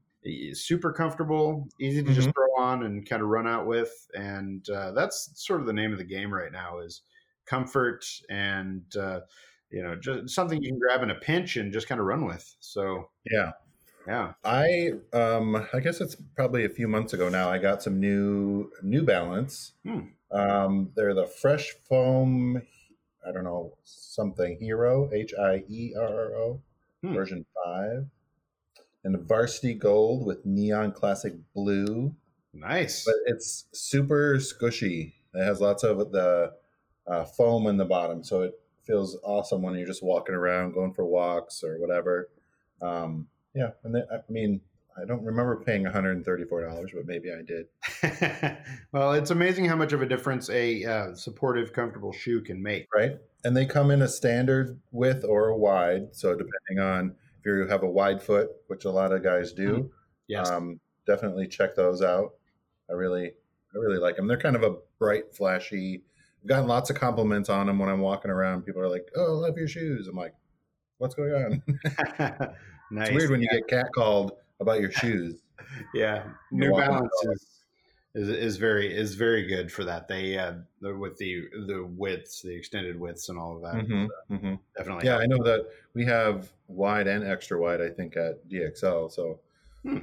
super 0.53 0.93
comfortable, 0.93 1.69
easy 1.81 2.03
to 2.03 2.13
just 2.13 2.29
Mhm. 2.29 2.33
throw 2.35 2.47
on 2.65 2.85
and 2.85 3.09
kind 3.09 3.23
of 3.23 3.29
run 3.29 3.47
out 3.47 3.67
with, 3.67 4.09
and 4.15 4.69
uh, 4.71 4.93
that's 4.93 5.31
sort 5.43 5.61
of 5.61 5.67
the 5.67 5.73
name 5.73 5.93
of 5.93 5.99
the 5.99 6.05
game 6.05 6.33
right 6.33 6.53
now 6.53 6.79
is 6.79 7.03
comfort 7.47 8.05
and 8.29 8.95
uh, 8.97 9.21
you 9.71 9.83
know 9.83 9.97
just 9.97 10.35
something 10.35 10.63
you 10.63 10.71
can 10.71 10.79
grab 10.79 11.03
in 11.03 11.11
a 11.11 11.15
pinch 11.15 11.57
and 11.57 11.73
just 11.73 11.89
kind 11.89 12.01
of 12.01 12.07
run 12.07 12.25
with. 12.27 12.57
So 12.61 13.11
Yeah. 13.31 13.53
yeah, 14.07 14.35
I 14.45 14.93
um 15.13 15.57
I 15.73 15.81
guess 15.81 16.01
it's 16.01 16.17
probably 16.37 16.65
a 16.65 16.69
few 16.69 16.89
months 16.89 17.13
ago 17.13 17.29
now. 17.29 17.51
I 17.51 17.59
got 17.59 17.83
some 17.83 18.01
new 18.01 18.71
New 18.83 19.05
Balance. 19.05 19.75
Hmm. 19.85 20.15
Um, 20.33 20.93
they're 20.97 21.15
the 21.15 21.27
Fresh 21.27 21.73
Foam. 21.89 22.63
I 23.27 23.33
don't 23.33 23.45
know 23.45 23.79
something 23.85 24.59
Hero 24.61 25.11
H 25.13 25.35
I 25.41 25.65
E 25.69 25.95
R 25.99 26.07
R 26.09 26.35
O 26.37 26.63
Hmm. 27.03 27.15
version 27.15 27.47
five, 27.65 28.09
and 29.05 29.19
Varsity 29.21 29.75
Gold 29.75 30.27
with 30.27 30.45
Neon 30.45 30.93
Classic 30.93 31.35
Blue. 31.55 32.15
nice. 32.53 33.05
But 33.05 33.17
it's 33.27 33.67
super 33.73 34.37
squishy. 34.37 35.13
It 35.35 35.45
has 35.45 35.61
lots 35.61 35.83
of 35.85 36.11
the 36.11 36.53
uh, 37.07 37.25
foam 37.25 37.67
in 37.67 37.77
the 37.77 37.85
bottom, 37.85 38.23
so 38.25 38.43
it 38.43 38.55
feels 38.83 39.19
awesome 39.23 39.63
when 39.63 39.75
you're 39.75 39.87
just 39.87 40.03
walking 40.03 40.35
around, 40.35 40.73
going 40.73 40.93
for 40.93 41.05
walks 41.05 41.63
or 41.63 41.79
whatever. 41.79 42.31
Um, 42.81 43.29
yeah, 43.55 43.71
and 43.85 43.95
then, 43.95 44.05
I 44.11 44.21
mean, 44.31 44.61
I 45.01 45.05
don't 45.05 45.25
remember 45.25 45.63
paying 45.65 45.85
$134, 45.85 46.95
but 46.95 47.07
maybe 47.07 47.31
I 47.33 47.43
did. 47.43 48.59
well, 48.93 49.13
it's 49.13 49.31
amazing 49.31 49.67
how 49.67 49.77
much 49.77 49.93
of 49.93 50.03
a 50.03 50.07
difference 50.07 50.51
a 50.51 50.85
uh, 50.85 51.15
supportive, 51.15 51.73
comfortable 51.73 52.13
shoe 52.13 52.41
can 52.41 52.63
make. 52.63 52.87
Right, 52.95 53.19
and 53.45 53.57
they 53.57 53.67
come 53.67 53.91
in 53.91 54.03
a 54.03 54.09
standard 54.09 54.81
width 54.91 55.25
or 55.25 55.49
a 55.49 55.57
wide. 55.57 56.09
So 56.13 56.31
depending 56.35 56.83
on 56.83 57.15
if 57.39 57.47
you 57.47 57.67
have 57.67 57.83
a 57.83 57.91
wide 57.91 58.23
foot, 58.23 58.51
which 58.67 58.85
a 58.85 58.91
lot 58.91 59.13
of 59.13 59.23
guys 59.23 59.53
do, 59.53 59.91
Yes. 60.27 60.49
um, 60.51 60.81
definitely 61.07 61.47
check 61.47 61.75
those 61.75 62.03
out. 62.03 62.35
I 62.91 62.95
really, 62.95 63.27
I 63.29 63.79
really 63.79 63.99
like 63.99 64.17
them. 64.17 64.27
They're 64.27 64.39
kind 64.39 64.57
of 64.57 64.63
a 64.63 64.77
bright, 64.99 65.35
flashy. 65.35 66.03
I've 66.43 66.49
gotten 66.49 66.69
lots 66.69 66.91
of 66.91 66.97
compliments 66.97 67.49
on 67.49 67.67
them 67.67 67.79
when 67.79 67.89
I'm 67.89 68.01
walking 68.01 68.31
around. 68.31 68.63
People 68.63 68.83
are 68.83 68.89
like, 68.89 69.09
"Oh, 69.17 69.37
I 69.37 69.47
love 69.47 69.59
your 69.59 69.69
shoes." 69.69 70.07
I'm 70.09 70.17
like, 70.17 70.35
"What's 70.99 71.15
going 71.15 71.33
on?" 71.33 71.63
nice. 72.91 73.09
it's 73.09 73.11
weird 73.11 73.31
when 73.31 73.43
you 73.43 73.49
yeah. 73.53 73.61
get 73.69 73.87
catcalled 73.95 74.31
about 74.61 74.81
your 74.81 74.93
shoes. 74.93 75.43
yeah. 75.95 76.25
New 76.51 76.71
walking 76.71 76.89
Balance 76.89 77.11
the 77.23 77.39
is, 78.19 78.29
is 78.29 78.57
very 78.57 78.95
is 78.95 79.15
very 79.15 79.47
good 79.47 79.71
for 79.71 79.85
that. 79.85 80.09
They 80.09 80.37
uh, 80.39 80.55
with 80.81 81.17
the 81.19 81.43
the 81.67 81.85
widths, 81.85 82.43
the 82.43 82.55
extended 82.57 82.99
widths, 82.99 83.29
and 83.29 83.39
all 83.39 83.57
of 83.57 83.63
that. 83.63 83.85
Mhm, 83.87 84.09
mhm. 84.31 84.59
Definitely. 84.77 85.07
Yeah. 85.07 85.19
I 85.19 85.27
know 85.27 85.43
that 85.45 85.69
we 85.95 86.05
have 86.07 86.51
wide 86.67 87.07
and 87.07 87.25
extra 87.25 87.61
wide. 87.61 87.81
I 87.81 87.91
think 87.91 88.17
at 88.17 88.49
DXL. 88.49 89.09
So 89.11 89.41
Hmm. 89.83 89.99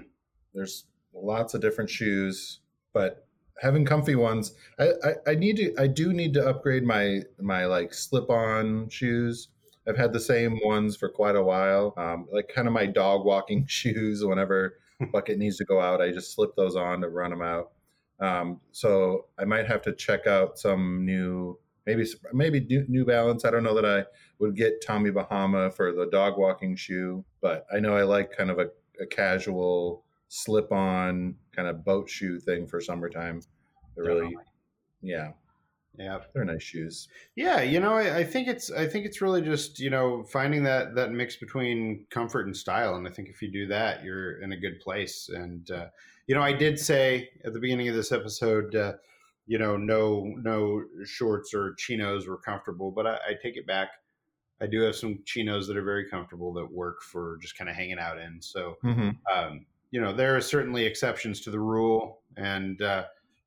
there's 0.54 0.86
lots 1.14 1.54
of 1.54 1.62
different 1.62 1.90
shoes, 1.90 2.60
but 2.94 3.28
having 3.62 3.86
comfy 3.86 4.16
ones, 4.16 4.54
I, 4.80 4.90
I 5.04 5.32
I 5.32 5.36
need 5.36 5.58
to. 5.58 5.76
I 5.78 5.88
do 5.88 6.14
need 6.14 6.34
to 6.36 6.48
upgrade 6.48 6.84
my 6.84 7.24
my 7.40 7.66
like 7.66 7.94
slip 7.94 8.30
on 8.30 8.90
shoes. 8.90 9.50
I've 9.88 9.98
had 9.98 10.14
the 10.14 10.20
same 10.20 10.60
ones 10.64 10.96
for 10.98 11.10
quite 11.10 11.36
a 11.36 11.44
while. 11.44 11.94
Um, 11.98 12.28
like 12.32 12.48
kind 12.54 12.68
of 12.68 12.74
my 12.74 12.86
dog 12.88 13.26
walking 13.26 13.66
shoes. 13.68 14.24
Whenever 14.26 14.80
bucket 15.12 15.38
needs 15.38 15.58
to 15.58 15.66
go 15.66 15.80
out, 15.82 16.02
I 16.02 16.12
just 16.12 16.34
slip 16.34 16.56
those 16.56 16.76
on 16.76 17.02
to 17.02 17.10
run 17.10 17.30
them 17.32 17.42
out. 17.42 17.72
Um, 18.20 18.62
so 18.72 19.26
I 19.38 19.46
might 19.46 19.68
have 19.68 19.82
to 19.84 19.94
check 19.94 20.28
out 20.28 20.58
some 20.58 21.06
new, 21.06 21.60
maybe 21.86 22.06
maybe 22.34 22.86
New 22.88 23.06
Balance. 23.06 23.46
I 23.46 23.52
don't 23.52 23.64
know 23.64 23.76
that 23.76 23.86
I 23.86 24.06
would 24.40 24.56
get 24.56 24.86
Tommy 24.86 25.12
Bahama 25.12 25.72
for 25.72 25.92
the 25.92 26.08
dog 26.08 26.38
walking 26.38 26.76
shoe, 26.76 27.26
but 27.42 27.66
I 27.74 27.80
know 27.80 27.96
I 27.96 28.04
like 28.04 28.32
kind 28.32 28.50
of 28.50 28.60
a, 28.60 28.70
a 29.02 29.06
casual 29.06 30.04
slip 30.28 30.72
on 30.72 31.36
kind 31.56 31.68
of 31.68 31.84
boat 31.86 32.10
shoe 32.10 32.40
thing 32.40 32.68
for 32.68 32.82
summertime. 32.82 33.42
They're 33.96 34.06
really, 34.06 34.36
yeah, 35.02 35.32
Yeah. 35.98 36.20
they're 36.34 36.46
nice 36.46 36.64
shoes. 36.64 37.08
Yeah, 37.36 37.62
you 37.62 37.80
know, 37.80 37.94
I, 37.94 38.18
I 38.20 38.24
think 38.24 38.48
it's 38.48 38.72
I 38.72 38.88
think 38.88 39.06
it's 39.06 39.22
really 39.22 39.42
just 39.42 39.80
you 39.80 39.90
know 39.90 40.24
finding 40.24 40.64
that 40.64 40.96
that 40.96 41.12
mix 41.12 41.36
between 41.36 42.06
comfort 42.10 42.46
and 42.46 42.56
style, 42.56 42.96
and 42.96 43.08
I 43.08 43.12
think 43.12 43.30
if 43.30 43.42
you 43.42 43.52
do 43.52 43.68
that, 43.68 44.04
you're 44.04 44.42
in 44.42 44.52
a 44.52 44.58
good 44.58 44.80
place. 44.80 45.30
And 45.34 45.70
uh, 45.72 45.88
you 46.28 46.36
know, 46.36 46.42
I 46.42 46.54
did 46.54 46.80
say 46.80 47.30
at 47.44 47.54
the 47.54 47.60
beginning 47.60 47.88
of 47.90 47.96
this 47.96 48.12
episode, 48.12 48.76
uh, 48.76 48.94
you 49.48 49.58
know, 49.58 49.78
no 49.78 50.24
no 50.42 50.84
shorts 51.06 51.54
or 51.54 51.76
chinos 51.78 52.28
were 52.28 52.38
comfortable, 52.38 52.92
but 52.92 53.06
I, 53.08 53.16
I 53.30 53.34
take 53.42 53.58
it 53.58 53.68
back. 53.68 53.90
I 54.62 54.68
do 54.68 54.82
have 54.82 54.96
some 54.96 55.20
chinos 55.26 55.68
that 55.68 55.76
are 55.78 55.84
very 55.84 56.10
comfortable 56.10 56.54
that 56.54 56.72
work 56.72 57.02
for 57.02 57.38
just 57.42 57.58
kind 57.58 57.70
of 57.70 57.76
hanging 57.76 58.00
out 58.00 58.18
in. 58.20 58.42
So 58.42 58.78
Mm-hmm. 58.84 59.10
um, 59.34 59.66
you 59.92 60.02
know, 60.02 60.12
there 60.14 60.36
are 60.36 60.42
certainly 60.42 60.84
exceptions 60.86 61.40
to 61.42 61.52
the 61.52 61.60
rule, 61.60 62.22
and 62.36 62.82
uh, 62.82 63.06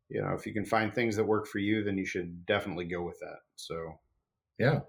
you 0.09 0.23
know, 0.23 0.33
if 0.35 0.47
you 0.47 0.53
can 0.53 0.65
find 0.65 0.95
things 0.95 1.17
that 1.17 1.25
work 1.25 1.47
for 1.47 1.59
you, 1.59 1.85
then 1.85 1.99
you 1.99 2.07
should 2.07 2.47
definitely 2.47 2.87
go 2.87 3.03
with 3.03 3.19
that. 3.21 3.41
So. 3.57 3.99
Yeah. 4.59 4.81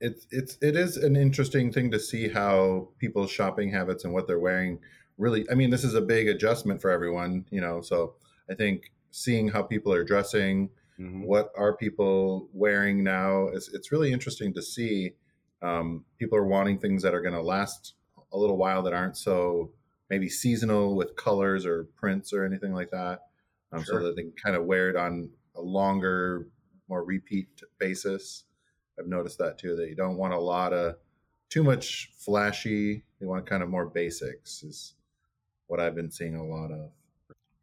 It's 0.00 0.26
it's 0.32 0.58
it 0.60 0.74
is 0.74 0.96
an 0.96 1.14
interesting 1.14 1.72
thing 1.72 1.92
to 1.92 2.00
see 2.00 2.28
how 2.28 2.88
people's 2.98 3.30
shopping 3.30 3.70
habits 3.70 4.04
and 4.04 4.12
what 4.12 4.26
they're 4.26 4.40
wearing 4.40 4.80
really 5.16 5.48
I 5.48 5.54
mean 5.54 5.70
this 5.70 5.84
is 5.84 5.94
a 5.94 6.00
big 6.00 6.26
adjustment 6.26 6.82
for 6.82 6.90
everyone, 6.90 7.46
you 7.50 7.60
know, 7.60 7.80
so 7.80 8.14
I 8.50 8.54
think 8.54 8.90
seeing 9.12 9.48
how 9.48 9.62
people 9.62 9.92
are 9.92 10.02
dressing, 10.02 10.70
mhm. 10.98 11.24
what 11.24 11.52
are 11.56 11.76
people 11.76 12.48
wearing 12.52 13.04
now 13.04 13.48
is 13.48 13.70
it's 13.72 13.92
really 13.92 14.12
interesting 14.12 14.52
to 14.54 14.62
see 14.62 15.12
um, 15.62 16.04
people 16.18 16.36
are 16.36 16.46
wanting 16.46 16.80
things 16.80 17.04
that 17.04 17.14
are 17.14 17.22
going 17.22 17.34
to 17.34 17.42
last 17.42 17.94
a 18.32 18.38
little 18.38 18.56
while 18.56 18.82
that 18.82 18.92
aren't 18.92 19.16
so 19.16 19.70
maybe 20.10 20.28
seasonal 20.28 20.96
with 20.96 21.14
colors 21.14 21.64
or 21.64 21.84
prints 21.94 22.32
or 22.32 22.44
anything 22.44 22.72
like 22.72 22.90
that 22.90 23.20
um, 23.72 23.82
Sure. 23.84 24.00
so 24.00 24.06
that 24.06 24.16
they 24.16 24.22
can 24.22 24.32
kind 24.42 24.56
of 24.56 24.64
wear 24.64 24.90
it 24.90 24.96
on 24.96 25.30
a 25.56 25.60
longer 25.60 26.48
more 26.88 27.04
repeat 27.04 27.48
basis 27.78 28.44
i've 28.98 29.06
noticed 29.06 29.38
that 29.38 29.58
too 29.58 29.76
that 29.76 29.88
you 29.88 29.94
don't 29.96 30.16
want 30.16 30.32
a 30.34 30.38
lot 30.38 30.72
of 30.72 30.96
too 31.48 31.62
much 31.62 32.10
flashy 32.18 33.04
you 33.20 33.28
want 33.28 33.46
kind 33.46 33.62
of 33.62 33.68
more 33.68 33.86
basics 33.86 34.62
is 34.62 34.94
what 35.66 35.80
i've 35.80 35.94
been 35.94 36.10
seeing 36.10 36.34
a 36.36 36.44
lot 36.44 36.70
of 36.70 36.90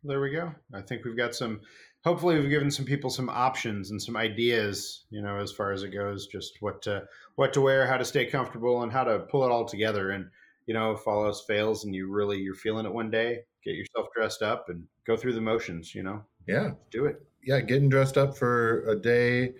there 0.04 0.22
we 0.22 0.32
go. 0.32 0.54
I 0.74 0.82
think 0.82 1.04
we've 1.04 1.18
got 1.18 1.36
some. 1.36 1.60
Hopefully, 2.06 2.40
we've 2.40 2.50
given 2.50 2.72
some 2.72 2.86
people 2.86 3.10
some 3.10 3.30
options 3.30 3.92
and 3.92 4.02
some 4.02 4.16
ideas. 4.16 5.04
You 5.10 5.22
know, 5.22 5.38
as 5.38 5.52
far 5.52 5.74
as 5.74 5.84
it 5.84 5.90
goes, 5.90 6.28
just 6.28 6.54
what 6.62 6.82
to 6.84 7.04
what 7.36 7.52
to 7.54 7.62
wear, 7.62 7.86
how 7.86 7.98
to 7.98 8.06
stay 8.06 8.26
comfortable, 8.26 8.82
and 8.84 8.92
how 8.92 9.04
to 9.04 9.20
pull 9.20 9.44
it 9.44 9.52
all 9.52 9.66
together. 9.66 10.12
And 10.12 10.30
you 10.68 10.74
know, 10.74 10.92
if 10.92 11.06
all 11.06 11.26
else 11.26 11.44
fails, 11.46 11.84
and 11.84 11.94
you 11.94 12.10
really 12.10 12.38
you're 12.38 12.56
feeling 12.56 12.86
it 12.86 12.94
one 12.94 13.12
day, 13.12 13.40
get 13.64 13.76
yourself 13.76 14.08
dressed 14.16 14.42
up 14.42 14.70
and 14.70 14.86
go 15.06 15.16
through 15.18 15.34
the 15.34 15.42
motions. 15.42 15.94
You 15.96 16.04
know, 16.04 16.24
Yeah. 16.48 16.72
do 16.92 17.06
it. 17.06 17.22
Yeah. 17.44 17.60
Getting 17.62 17.90
dressed 17.90 18.18
up 18.18 18.38
for 18.38 18.84
a 18.90 18.96
day 18.96 19.54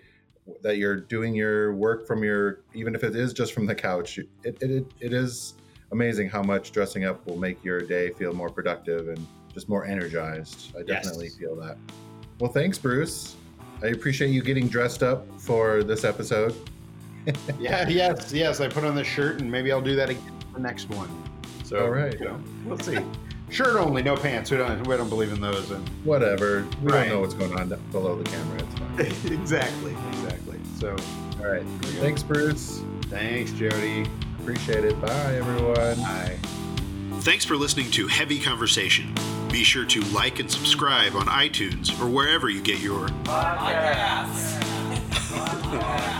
that 0.62 0.78
you're 0.78 0.96
doing 0.96 1.34
your 1.34 1.74
work 1.74 2.06
from 2.06 2.24
your, 2.24 2.62
even 2.74 2.94
if 2.94 3.04
it 3.04 3.14
is 3.14 3.32
just 3.32 3.52
from 3.52 3.66
the 3.66 3.74
couch, 3.74 4.18
it, 4.18 4.28
it, 4.62 4.86
it, 5.00 5.12
is 5.12 5.54
amazing 5.92 6.28
how 6.28 6.42
much 6.42 6.72
dressing 6.72 7.04
up 7.04 7.24
will 7.26 7.36
make 7.36 7.62
your 7.64 7.80
day 7.82 8.10
feel 8.10 8.32
more 8.32 8.48
productive 8.50 9.08
and 9.08 9.24
just 9.52 9.68
more 9.68 9.84
energized. 9.86 10.74
I 10.76 10.80
Yes. 10.80 11.04
definitely 11.04 11.28
feel 11.30 11.54
that. 11.56 11.76
Well, 12.40 12.50
thanks, 12.50 12.78
Bruce. 12.78 13.36
I 13.82 13.88
appreciate 13.88 14.28
you 14.30 14.42
getting 14.42 14.66
dressed 14.68 15.02
up 15.02 15.26
for 15.40 15.82
this 15.84 16.04
episode. 16.04 16.54
Yeah, 17.60 17.86
yes, 17.86 18.32
yes. 18.32 18.60
I 18.62 18.68
put 18.68 18.82
on 18.82 18.94
this 18.94 19.06
shirt, 19.06 19.40
and 19.42 19.52
maybe 19.52 19.70
I'll 19.70 19.82
do 19.82 19.94
that 19.94 20.08
again 20.08 20.32
for 20.48 20.54
the 20.54 20.60
next 20.62 20.88
one. 20.88 21.10
So, 21.64 21.84
All 21.84 21.90
right. 21.90 22.18
you 22.18 22.24
know, 22.24 22.40
we'll 22.64 22.78
see. 22.78 22.98
Shirt 23.50 23.76
only, 23.76 24.02
no 24.02 24.16
pants. 24.16 24.50
We 24.50 24.56
don't, 24.58 24.86
we 24.86 24.96
don't 24.96 25.08
believe 25.08 25.32
in 25.32 25.40
those. 25.40 25.70
And 25.70 25.86
Whatever. 26.04 26.66
We 26.82 26.92
Right. 26.92 27.00
don't 27.00 27.08
know 27.08 27.20
what's 27.20 27.34
going 27.34 27.52
on 27.58 27.68
below 27.90 28.16
the 28.16 28.24
camera. 28.30 28.58
It's 28.58 28.74
fine. 29.26 29.32
exactly, 29.40 29.96
exactly. 30.12 30.58
So, 30.78 30.94
All 31.40 31.50
right. 31.50 31.64
Thanks, 32.00 32.22
Bruce. 32.22 32.82
thanks, 33.04 33.52
Jody. 33.52 34.06
Appreciate 34.40 34.84
it. 34.84 35.00
Bye, 35.00 35.34
everyone. 35.34 35.96
Bye. 36.00 36.38
Thanks 37.20 37.44
for 37.44 37.56
listening 37.56 37.90
to 37.92 38.06
Heavy 38.06 38.38
Conversation. 38.40 39.12
Be 39.50 39.64
sure 39.64 39.84
to 39.84 40.00
like 40.14 40.38
and 40.38 40.50
subscribe 40.50 41.14
on 41.16 41.26
iTunes 41.26 41.90
or 42.00 42.06
wherever 42.08 42.48
you 42.48 42.62
get 42.62 42.78
your 42.80 43.08
Podcasts. 43.24 44.58